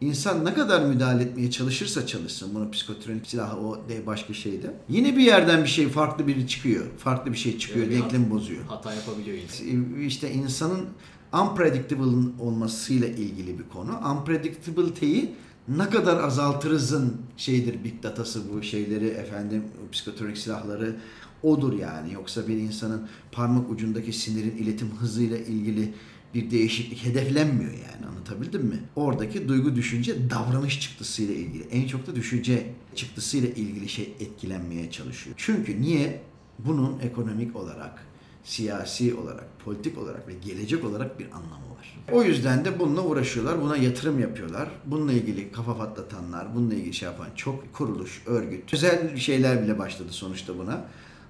insan 0.00 0.44
ne 0.44 0.54
kadar 0.54 0.82
müdahale 0.84 1.22
etmeye 1.22 1.50
çalışırsa 1.50 2.06
çalışsın 2.06 2.54
bunu 2.54 2.70
psikotronik 2.70 3.26
silahı 3.26 3.56
o 3.56 3.88
de 3.88 4.06
başka 4.06 4.34
şeyde. 4.34 4.74
Yine 4.88 5.16
bir 5.16 5.22
yerden 5.22 5.62
bir 5.62 5.68
şey 5.68 5.88
farklı 5.88 6.26
biri 6.26 6.48
çıkıyor. 6.48 6.84
Farklı 6.98 7.32
bir 7.32 7.38
şey 7.38 7.58
çıkıyor. 7.58 7.86
Yani 7.86 8.02
denklemi 8.02 8.30
bozuyor. 8.30 8.64
Hata 8.64 8.94
yapabiliyor 8.94 9.38
insan. 9.38 9.94
İşte 10.00 10.32
insanın 10.32 10.86
unpredictable 11.32 12.42
olmasıyla 12.42 13.08
ilgili 13.08 13.58
bir 13.58 13.68
konu. 13.68 13.90
Unpredictability'yi 14.12 15.34
ne 15.68 15.90
kadar 15.90 16.24
azaltırızın 16.24 17.16
şeydir 17.36 17.84
big 17.84 18.02
datası 18.02 18.40
bu 18.52 18.62
şeyleri 18.62 19.06
efendim 19.06 19.64
psikotronik 19.92 20.38
silahları 20.38 20.96
odur 21.44 21.78
yani. 21.78 22.12
Yoksa 22.12 22.48
bir 22.48 22.56
insanın 22.56 23.08
parmak 23.32 23.70
ucundaki 23.70 24.12
sinirin 24.12 24.56
iletim 24.56 24.90
hızıyla 24.90 25.38
ilgili 25.38 25.92
bir 26.34 26.50
değişiklik 26.50 27.04
hedeflenmiyor 27.04 27.72
yani 27.72 28.06
anlatabildim 28.06 28.62
mi? 28.66 28.78
Oradaki 28.96 29.48
duygu, 29.48 29.76
düşünce, 29.76 30.30
davranış 30.30 30.80
çıktısıyla 30.80 31.34
ilgili. 31.34 31.64
En 31.70 31.86
çok 31.86 32.06
da 32.06 32.14
düşünce 32.14 32.66
çıktısıyla 32.94 33.48
ilgili 33.48 33.88
şey 33.88 34.14
etkilenmeye 34.20 34.90
çalışıyor. 34.90 35.36
Çünkü 35.38 35.82
niye? 35.82 36.22
Bunun 36.58 36.98
ekonomik 36.98 37.56
olarak, 37.56 38.06
siyasi 38.44 39.14
olarak, 39.14 39.60
politik 39.64 39.98
olarak 39.98 40.28
ve 40.28 40.32
gelecek 40.44 40.84
olarak 40.84 41.18
bir 41.18 41.26
anlamı 41.26 41.70
var. 41.76 42.00
O 42.12 42.22
yüzden 42.22 42.64
de 42.64 42.78
bununla 42.78 43.02
uğraşıyorlar, 43.04 43.62
buna 43.62 43.76
yatırım 43.76 44.20
yapıyorlar. 44.20 44.68
Bununla 44.86 45.12
ilgili 45.12 45.52
kafa 45.52 45.76
patlatanlar, 45.76 46.54
bununla 46.54 46.74
ilgili 46.74 46.94
şey 46.94 47.08
yapan 47.08 47.28
çok 47.36 47.74
kuruluş, 47.74 48.22
örgüt, 48.26 48.74
özel 48.74 49.16
şeyler 49.16 49.62
bile 49.62 49.78
başladı 49.78 50.08
sonuçta 50.10 50.58
buna 50.58 50.84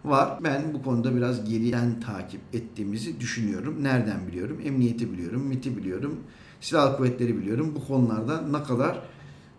var. 0.05 0.39
Ben 0.45 0.75
bu 0.75 0.83
konuda 0.83 1.17
biraz 1.17 1.51
geriden 1.51 2.01
takip 2.01 2.41
ettiğimizi 2.53 3.21
düşünüyorum. 3.21 3.85
Nereden 3.85 4.27
biliyorum? 4.27 4.61
Emniyeti 4.65 5.13
biliyorum, 5.13 5.43
MIT'i 5.47 5.77
biliyorum, 5.77 6.21
silahlı 6.61 6.97
kuvvetleri 6.97 7.39
biliyorum. 7.39 7.73
Bu 7.75 7.87
konularda 7.87 8.41
ne 8.41 8.63
kadar 8.63 9.03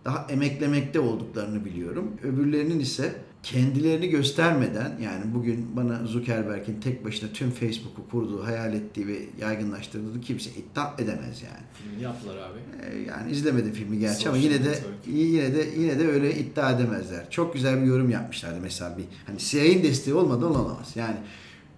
daha 0.05 0.27
emeklemekte 0.29 0.99
olduklarını 0.99 1.65
biliyorum. 1.65 2.12
Öbürlerinin 2.23 2.79
ise 2.79 3.15
kendilerini 3.45 4.10
göstermeden 4.10 4.97
yani 5.03 5.23
bugün 5.34 5.75
bana 5.75 6.05
Zuckerberg'in 6.05 6.79
tek 6.81 7.05
başına 7.05 7.29
tüm 7.34 7.51
Facebook'u 7.51 8.10
kurduğu, 8.10 8.45
hayal 8.45 8.73
ettiği 8.73 9.08
ve 9.08 9.17
yaygınlaştırdığı 9.41 10.21
kimse 10.21 10.49
iddia 10.49 10.93
edemez 10.99 11.41
yani. 11.43 11.63
Filmini 11.73 12.03
yaptılar 12.03 12.38
abi. 12.38 12.60
Ee, 12.86 13.01
Yani 13.01 13.31
izlemedim 13.31 13.73
filmi 13.73 13.99
gerçi 13.99 14.15
Social 14.15 14.34
ama 14.34 14.43
yine 14.43 14.65
de 14.65 14.69
network. 14.69 15.08
yine 15.08 15.55
de 15.55 15.67
yine 15.77 15.99
de 15.99 16.08
öyle 16.08 16.36
iddia 16.39 16.71
edemezler. 16.71 17.29
Çok 17.29 17.53
güzel 17.53 17.81
bir 17.81 17.86
yorum 17.88 18.10
yapmışlardı 18.10 18.60
mesela 18.62 18.97
bir 18.97 19.05
hani 19.27 19.38
CIA'nin 19.38 19.84
desteği 19.84 20.13
olmadan 20.13 20.51
olamaz. 20.51 20.91
Yani 20.95 21.17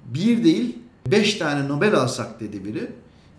bir 0.06 0.44
değil 0.44 0.78
beş 1.08 1.36
tane 1.36 1.68
Nobel 1.68 1.96
alsak 1.96 2.40
dedi 2.40 2.66
biri. 2.66 2.88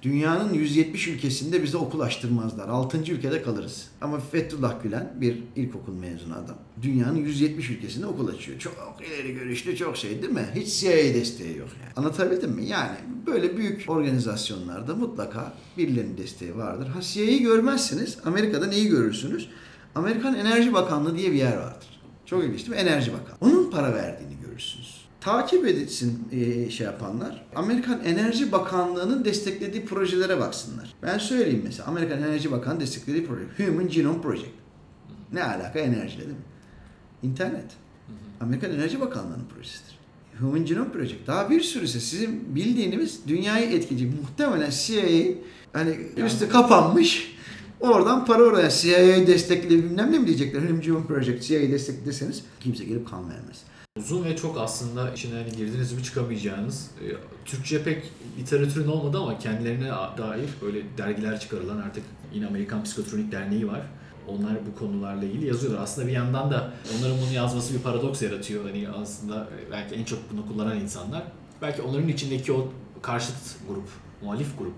Dünyanın 0.03 0.55
170 0.55 1.09
ülkesinde 1.09 1.63
bize 1.63 1.77
okul 1.77 2.01
açtırmazlar. 2.01 2.69
6. 2.69 2.99
ülkede 2.99 3.43
kalırız. 3.43 3.89
Ama 4.01 4.19
Fethullah 4.21 4.83
Gülen 4.83 5.13
bir 5.21 5.39
ilkokul 5.57 5.93
mezunu 5.93 6.35
adam. 6.35 6.57
Dünyanın 6.83 7.17
170 7.17 7.71
ülkesinde 7.71 8.07
okul 8.07 8.29
açıyor. 8.29 8.59
Çok 8.59 8.99
ileri 9.09 9.35
görüşlü 9.35 9.77
çok 9.77 9.97
şey 9.97 10.23
değil 10.23 10.33
mi? 10.33 10.47
Hiç 10.55 10.81
CIA 10.81 10.91
desteği 10.91 11.57
yok 11.57 11.69
yani. 11.83 11.93
Anlatabildim 11.97 12.51
mi? 12.51 12.67
Yani 12.67 12.97
böyle 13.27 13.57
büyük 13.57 13.85
organizasyonlarda 13.89 14.95
mutlaka 14.95 15.53
birilerinin 15.79 16.17
desteği 16.19 16.57
vardır. 16.57 16.87
Ha 16.87 17.01
CIA'yı 17.01 17.43
görmezsiniz. 17.43 18.19
Amerika'da 18.25 18.67
neyi 18.67 18.89
görürsünüz? 18.89 19.49
Amerikan 19.95 20.35
Enerji 20.35 20.73
Bakanlığı 20.73 21.19
diye 21.19 21.33
bir 21.33 21.39
yer 21.39 21.57
vardır. 21.57 21.89
Çok 22.27 22.45
ilginç 22.45 22.59
değil 22.59 22.71
mi? 22.71 22.77
Enerji 22.77 23.13
Bakanlığı. 23.13 23.39
Onun 23.41 23.71
para 23.71 23.95
verdiğini. 23.95 24.38
Takip 25.29 25.67
edilsin 25.67 26.29
e, 26.33 26.71
şey 26.71 26.87
yapanlar. 26.87 27.47
Amerikan 27.55 28.05
Enerji 28.05 28.53
Bakanlığı'nın 28.53 29.25
desteklediği 29.25 29.85
projelere 29.85 30.41
baksınlar. 30.41 30.95
Ben 31.03 31.19
söyleyeyim 31.19 31.63
mesela. 31.65 31.89
Amerikan 31.89 32.23
Enerji 32.23 32.51
Bakanlığı 32.51 32.81
desteklediği 32.81 33.27
proje. 33.27 33.45
Human 33.57 33.89
Genome 33.89 34.21
Project. 34.21 34.51
Ne 35.33 35.45
alaka 35.45 35.79
enerjiyle 35.79 36.25
değil 36.25 36.37
mi? 36.37 36.45
İnternet. 37.23 37.71
Amerikan 38.41 38.71
Enerji 38.71 39.01
Bakanlığı'nın 39.01 39.45
projesidir. 39.55 39.99
Human 40.41 40.65
Genome 40.65 40.93
Project. 40.93 41.27
Daha 41.27 41.51
bir 41.51 41.61
sürüsü 41.61 42.01
sizin 42.01 42.55
bildiğiniz 42.55 43.21
dünyayı 43.29 43.71
etkileyici. 43.71 44.17
Muhtemelen 44.23 44.71
CIA 44.71 45.35
hani 45.73 45.99
üstü 46.17 46.49
kapanmış. 46.49 47.37
Oradan 47.81 48.25
para 48.25 48.43
oraya 48.43 48.71
CIA 48.71 49.27
destekli 49.27 49.71
bilmem 49.71 50.13
ne 50.13 50.19
mi 50.19 50.27
diyecekler. 50.27 50.63
Human 50.63 50.81
Genome 50.81 51.07
Project 51.07 51.45
CIA 51.45 51.61
destekli 51.61 52.07
deseniz 52.07 52.45
kimse 52.61 52.85
gelip 52.85 53.11
kan 53.11 53.31
vermez. 53.31 53.63
Uzun 53.99 54.25
ve 54.25 54.37
çok 54.37 54.59
aslında 54.59 55.13
içine 55.13 55.35
hani 55.35 55.53
girdiniz 55.57 55.93
mi 55.93 56.03
çıkamayacağınız. 56.05 56.91
e, 57.01 57.07
Türkçe 57.45 57.83
pek 57.83 58.13
literatürün 58.39 58.89
olmadı 58.89 59.19
ama 59.19 59.39
kendilerine 59.39 59.91
dair 60.19 60.49
böyle 60.63 60.83
dergiler 60.99 61.41
çıkarılan 61.41 61.79
artık 61.79 62.05
yine 62.35 62.47
Amerikan 62.47 62.85
Psikotronik 62.85 63.33
Derneği 63.33 63.69
var. 63.69 63.81
Onlar 64.29 64.53
bu 64.67 64.79
konularla 64.79 65.25
ilgili 65.25 65.47
yazıyorlar. 65.47 65.83
Aslında 65.83 66.07
bir 66.07 66.13
yandan 66.13 66.51
da 66.51 66.73
onların 66.99 67.17
bunu 67.27 67.33
yazması 67.33 67.75
bir 67.75 67.79
paradoks 67.79 68.23
yaratıyor. 68.23 68.65
Hani 68.65 68.89
aslında 68.89 69.45
e, 69.45 69.71
belki 69.73 69.95
en 69.95 70.05
çok 70.05 70.19
bunu 70.33 70.47
kullanan 70.49 70.81
insanlar. 70.81 71.23
Belki 71.63 71.83
onların 71.83 72.09
içindeki 72.09 72.53
o 72.53 72.73
karşıt 73.03 73.37
grup, 73.69 73.89
muhalif 74.23 74.59
grup. 74.59 74.75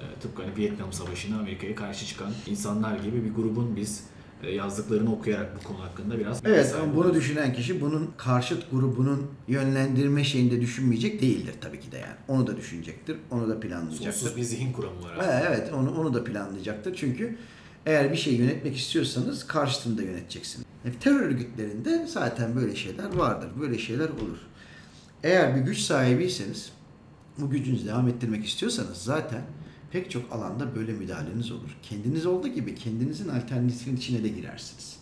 e, 0.00 0.20
Tıpkı 0.20 0.42
hani 0.42 0.56
Vietnam 0.56 0.92
Savaşı'na 0.92 1.38
Amerika'ya 1.38 1.74
karşı 1.74 2.06
çıkan 2.06 2.32
insanlar 2.46 2.98
gibi 2.98 3.24
bir 3.24 3.34
grubun 3.34 3.76
biz 3.76 4.04
yazdıklarını 4.50 5.12
okuyarak 5.12 5.56
bu 5.56 5.68
konu 5.68 5.84
hakkında 5.84 6.18
biraz 6.18 6.40
Evet 6.44 6.74
ama 6.82 6.96
bunu 6.96 7.14
düşünen 7.14 7.52
kişi 7.52 7.80
bunun 7.80 8.10
karşıt 8.16 8.70
grubunun 8.70 9.26
yönlendirme 9.48 10.24
şeyinde 10.24 10.60
düşünmeyecek 10.60 11.22
değildir 11.22 11.54
tabii 11.60 11.80
ki 11.80 11.92
de 11.92 11.96
yani. 11.98 12.14
Onu 12.28 12.46
da 12.46 12.56
düşünecektir, 12.56 13.16
onu 13.30 13.48
da 13.48 13.60
planlayacaktır. 13.60 14.20
Sonsuz 14.20 14.36
bir 14.36 14.42
zihin 14.42 14.72
kuramı 14.72 15.02
var. 15.02 15.16
Evet, 15.16 15.44
evet 15.48 15.72
onu, 15.72 16.00
onu 16.00 16.14
da 16.14 16.24
planlayacaktır. 16.24 16.94
Çünkü 16.94 17.36
eğer 17.86 18.12
bir 18.12 18.16
şey 18.16 18.34
yönetmek 18.34 18.76
istiyorsanız 18.76 19.46
karşıtını 19.46 19.98
da 19.98 20.02
yöneteceksiniz. 20.02 20.66
E, 20.84 20.92
terör 20.92 21.20
örgütlerinde 21.20 22.06
zaten 22.08 22.56
böyle 22.56 22.76
şeyler 22.76 23.14
vardır. 23.14 23.48
Böyle 23.60 23.78
şeyler 23.78 24.08
olur. 24.08 24.38
Eğer 25.22 25.56
bir 25.56 25.60
güç 25.60 25.78
sahibiyseniz, 25.78 26.72
bu 27.38 27.50
gücünüzü 27.50 27.86
devam 27.86 28.08
ettirmek 28.08 28.46
istiyorsanız 28.46 28.96
zaten 28.96 29.42
pek 29.94 30.10
çok 30.10 30.32
alanda 30.32 30.76
böyle 30.76 30.92
müdahaleniz 30.92 31.52
olur. 31.52 31.76
Kendiniz 31.82 32.26
olduğu 32.26 32.48
gibi 32.48 32.74
kendinizin 32.74 33.28
alternatifin 33.28 33.96
içine 33.96 34.24
de 34.24 34.28
girersiniz. 34.28 34.98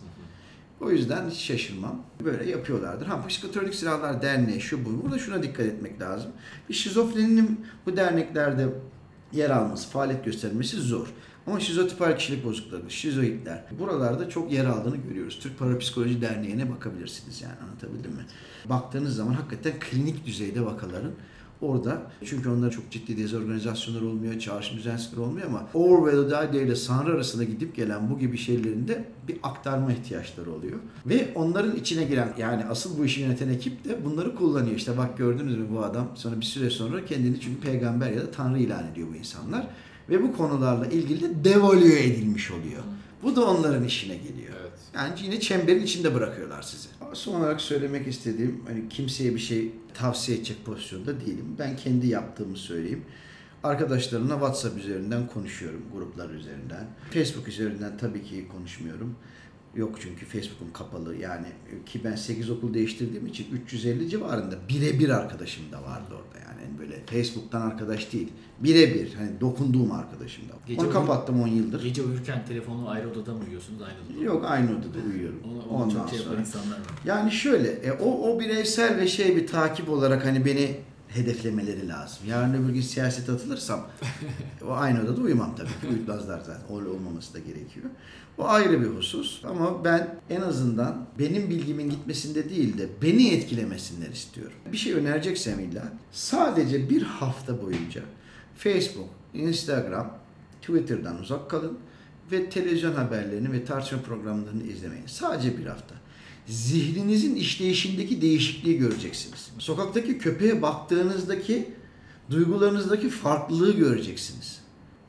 O 0.81 0.91
yüzden 0.91 1.31
hiç 1.31 1.39
şaşırmam. 1.39 2.03
Böyle 2.25 2.51
yapıyorlardır. 2.51 3.07
Ha 3.07 3.27
Psikotronik 3.27 3.75
Silahlar 3.75 4.23
Derneği 4.23 4.61
şu 4.61 4.85
bu. 4.85 5.03
Burada 5.03 5.19
şuna 5.19 5.43
dikkat 5.43 5.67
etmek 5.67 6.01
lazım. 6.01 6.31
Bir 6.69 6.75
şizofreninin 6.75 7.67
bu 7.87 7.97
derneklerde 7.97 8.69
yer 9.33 9.51
alması, 9.51 9.89
faaliyet 9.89 10.25
göstermesi 10.25 10.77
zor. 10.77 11.07
Ama 11.47 11.61
şizotipal 11.61 12.17
kişilik 12.17 12.45
bozuklukları, 12.45 12.91
şizoidler 12.91 13.65
buralarda 13.79 14.29
çok 14.29 14.53
yer 14.53 14.65
aldığını 14.65 14.97
görüyoruz. 14.97 15.39
Türk 15.43 15.59
Parapsikoloji 15.59 16.21
Derneği'ne 16.21 16.71
bakabilirsiniz 16.71 17.43
yani 17.43 17.57
anlatabildim 17.65 18.11
mi? 18.11 18.27
Baktığınız 18.65 19.17
zaman 19.17 19.33
hakikaten 19.33 19.73
klinik 19.81 20.27
düzeyde 20.27 20.65
vakaların 20.65 21.13
orada 21.63 22.03
çünkü 22.25 22.49
onların 22.49 22.71
çok 22.71 22.91
ciddi 22.91 23.17
dezorganizasyonlar 23.17 24.03
olmuyor, 24.03 24.39
çağrışım 24.39 24.77
düzensizlikleri 24.77 25.21
olmuyor 25.21 25.47
ama 25.47 25.67
Orwell 25.75 26.55
ile 26.55 26.77
Sanrı 26.77 27.13
arasında 27.13 27.45
gidip 27.45 27.77
gelen 27.77 28.11
bu 28.11 28.19
gibi 28.19 28.39
şeylerin 28.39 28.89
de 28.89 29.05
bir 29.29 29.37
aktarma 29.43 29.93
ihtiyaçları 29.93 30.53
oluyor. 30.53 30.79
Ve 31.07 31.29
onların 31.35 31.77
içine 31.77 32.05
giren 32.05 32.35
yani 32.39 32.65
asıl 32.65 32.99
bu 32.99 33.05
işi 33.05 33.21
yöneten 33.21 33.49
ekip 33.49 33.85
de 33.85 34.05
bunları 34.05 34.35
kullanıyor. 34.35 34.77
İşte 34.77 34.99
bak 34.99 35.19
gördünüz 35.19 35.57
mü 35.57 35.67
bu 35.75 35.85
adam 35.85 36.09
sonra 36.15 36.41
bir 36.41 36.47
süre 36.47 36.71
sonra 36.71 37.05
kendini 37.05 37.41
çünkü 37.41 37.61
peygamber 37.61 38.11
ya 38.11 38.21
da 38.21 38.31
tanrı 38.31 38.59
ilan 38.59 38.87
ediyor 38.93 39.09
bu 39.13 39.17
insanlar. 39.17 39.67
Ve 40.09 40.23
bu 40.23 40.37
konularla 40.37 40.87
ilgili 40.87 41.21
de 41.21 41.45
devalüe 41.45 42.07
edilmiş 42.07 42.51
oluyor. 42.51 42.83
Bu 43.23 43.37
da 43.37 43.51
onların 43.51 43.85
işine 43.85 44.17
geliyor. 44.17 44.55
Evet. 44.61 44.73
Yani 44.95 45.15
yine 45.23 45.41
çemberin 45.41 45.83
içinde 45.83 46.15
bırakıyorlar 46.15 46.63
sizi. 46.63 46.89
Son 47.13 47.41
olarak 47.41 47.61
söylemek 47.61 48.09
istediğim 48.09 48.63
hani 48.67 48.89
kimseye 48.89 49.35
bir 49.35 49.39
şey 49.41 49.73
tavsiye 49.95 50.39
edecek 50.39 50.57
pozisyonda 50.65 51.21
değilim. 51.21 51.57
Ben 51.59 51.77
kendi 51.77 52.07
yaptığımı 52.07 52.57
söyleyeyim. 52.57 53.05
Arkadaşlarımla 53.63 54.35
WhatsApp 54.35 54.79
üzerinden 54.79 55.27
konuşuyorum, 55.27 55.83
gruplar 55.93 56.31
üzerinden. 56.31 56.87
Facebook 57.11 57.49
üzerinden 57.49 57.97
tabii 57.99 58.23
ki 58.23 58.49
konuşmuyorum. 58.49 59.17
Yok 59.77 59.99
çünkü 60.01 60.27
Facebook'um 60.27 60.73
kapalı 60.73 61.17
yani 61.17 61.47
ki 61.87 62.01
ben 62.05 62.15
8 62.15 62.51
okul 62.51 62.75
değiştirdiğim 62.75 63.27
için 63.27 63.47
350 63.65 64.09
civarında 64.09 64.55
birebir 64.69 65.09
arkadaşım 65.09 65.65
da 65.73 65.83
vardı 65.83 66.11
orada 66.11 66.39
yani 66.49 66.53
Hani 66.63 66.79
böyle 66.79 67.01
Facebook'tan 67.07 67.61
arkadaş 67.61 68.13
değil. 68.13 68.29
Birebir 68.61 69.15
hani 69.15 69.41
dokunduğum 69.41 69.93
arkadaşım 69.93 70.49
da. 70.49 70.53
Gece 70.67 70.81
Onu 70.81 70.87
uyu- 70.87 70.95
kapattım 70.95 71.43
10 71.43 71.49
yıldır. 71.49 71.83
Gece 71.83 72.03
uyurken 72.03 72.47
telefonu 72.47 72.89
ayrı 72.89 73.11
odada 73.11 73.35
mı 73.35 73.41
uyuyorsunuz? 73.47 73.83
Aynı 73.83 73.97
odada? 74.17 74.25
Yok 74.25 74.45
aynı 74.49 74.71
odada 74.71 75.07
uyuyorum. 75.15 75.41
Onu, 75.45 75.63
onu 75.75 75.83
Ondan 75.83 75.95
çok 75.99 76.11
şey 76.11 76.19
sonra. 76.19 76.41
insanlar 76.41 76.77
var. 76.79 76.87
Yani 77.05 77.31
şöyle, 77.31 77.69
e, 77.69 77.93
o, 77.93 78.31
o 78.33 78.41
bireysel 78.41 78.97
ve 78.97 79.09
şey 79.09 79.37
bir 79.37 79.47
takip 79.47 79.89
olarak 79.89 80.25
hani 80.27 80.45
beni 80.45 80.77
hedeflemeleri 81.15 81.89
lazım. 81.89 82.19
Yarın 82.27 82.55
öbür 82.55 82.73
gün 82.73 82.81
siyasete 82.81 83.33
atılırsam 83.33 83.87
o 84.67 84.73
aynı 84.73 85.03
odada 85.03 85.21
uyumam 85.21 85.57
tabii 85.57 85.69
ki. 85.69 85.89
Uyutmazlar 85.91 86.41
zaten. 86.41 86.77
Öyle 86.77 86.89
olmaması 86.89 87.35
da 87.35 87.39
gerekiyor. 87.39 87.87
O 88.39 88.45
ayrı 88.45 88.81
bir 88.81 88.87
husus. 88.87 89.45
Ama 89.45 89.85
ben 89.85 90.19
en 90.31 90.41
azından 90.41 91.07
benim 91.19 91.51
bilgimin 91.51 91.91
gitmesinde 91.91 92.51
değil 92.51 92.79
de 92.79 92.89
beni 93.03 93.29
etkilemesinler 93.29 94.11
istiyorum. 94.11 94.57
Bir 94.73 94.77
şey 94.77 94.93
önereceksem 94.93 95.61
illa 95.61 95.85
sadece 96.13 96.91
bir 96.91 97.03
hafta 97.03 97.63
boyunca 97.63 98.03
Facebook, 98.57 99.09
Instagram, 99.35 100.19
Twitter'dan 100.61 101.21
uzak 101.21 101.51
kalın 101.51 101.79
ve 102.33 102.51
televizyon 102.51 102.95
haberlerini 102.95 103.53
ve 103.53 103.65
tartışma 103.65 103.99
programlarını 103.99 104.63
izlemeyin. 104.63 105.07
Sadece 105.07 105.59
bir 105.59 105.67
hafta. 105.67 105.95
Zihninizin 106.47 107.37
işleyişindeki 107.37 108.23
değişikliği 108.23 108.79
göreceksiniz. 108.79 109.49
Sokaktaki 109.59 110.19
köpeğe 110.19 110.63
baktığınızdaki 110.63 111.71
duygularınızdaki 112.31 113.09
farklılığı 113.09 113.73
göreceksiniz. 113.77 114.63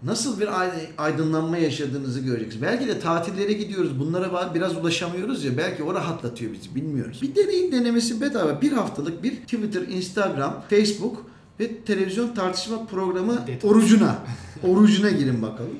Nasıl 0.03 0.39
bir 0.39 0.61
ay- 0.61 0.89
aydınlanma 0.97 1.57
yaşadığınızı 1.57 2.19
göreceksiniz. 2.19 2.61
Belki 2.61 2.87
de 2.87 2.99
tatillere 2.99 3.53
gidiyoruz. 3.53 3.99
Bunlara 3.99 4.55
biraz 4.55 4.77
ulaşamıyoruz 4.77 5.43
ya. 5.45 5.57
Belki 5.57 5.83
o 5.83 5.93
rahatlatıyor 5.93 6.53
bizi. 6.53 6.75
Bilmiyoruz. 6.75 7.21
Bir 7.21 7.35
deneyin 7.35 7.71
denemesi 7.71 8.21
bedava. 8.21 8.61
Bir 8.61 8.71
haftalık 8.71 9.23
bir 9.23 9.35
Twitter, 9.35 9.81
Instagram, 9.81 10.63
Facebook 10.69 11.25
ve 11.59 11.77
televizyon 11.77 12.33
tartışma 12.33 12.85
programı 12.85 13.45
orucuna. 13.63 14.17
Orucuna 14.63 15.09
girin 15.09 15.41
bakalım. 15.41 15.75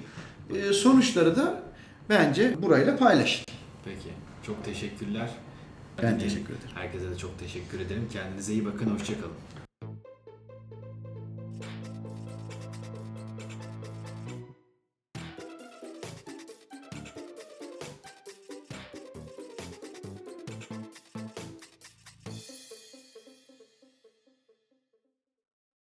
Ee, 0.55 0.73
sonuçları 0.73 1.35
da 1.35 1.63
bence 2.09 2.55
burayla 2.61 2.97
paylaşın. 2.97 3.45
Peki. 3.85 4.09
Çok 4.45 4.65
teşekkürler. 4.65 5.29
Ben 6.01 6.19
teşekkür 6.19 6.53
ederim. 6.53 6.69
Herkese 6.75 7.11
de 7.11 7.17
çok 7.17 7.39
teşekkür 7.39 7.79
ederim. 7.79 8.07
Kendinize 8.13 8.53
iyi 8.53 8.65
bakın. 8.65 8.85
Hoşçakalın. 8.85 9.33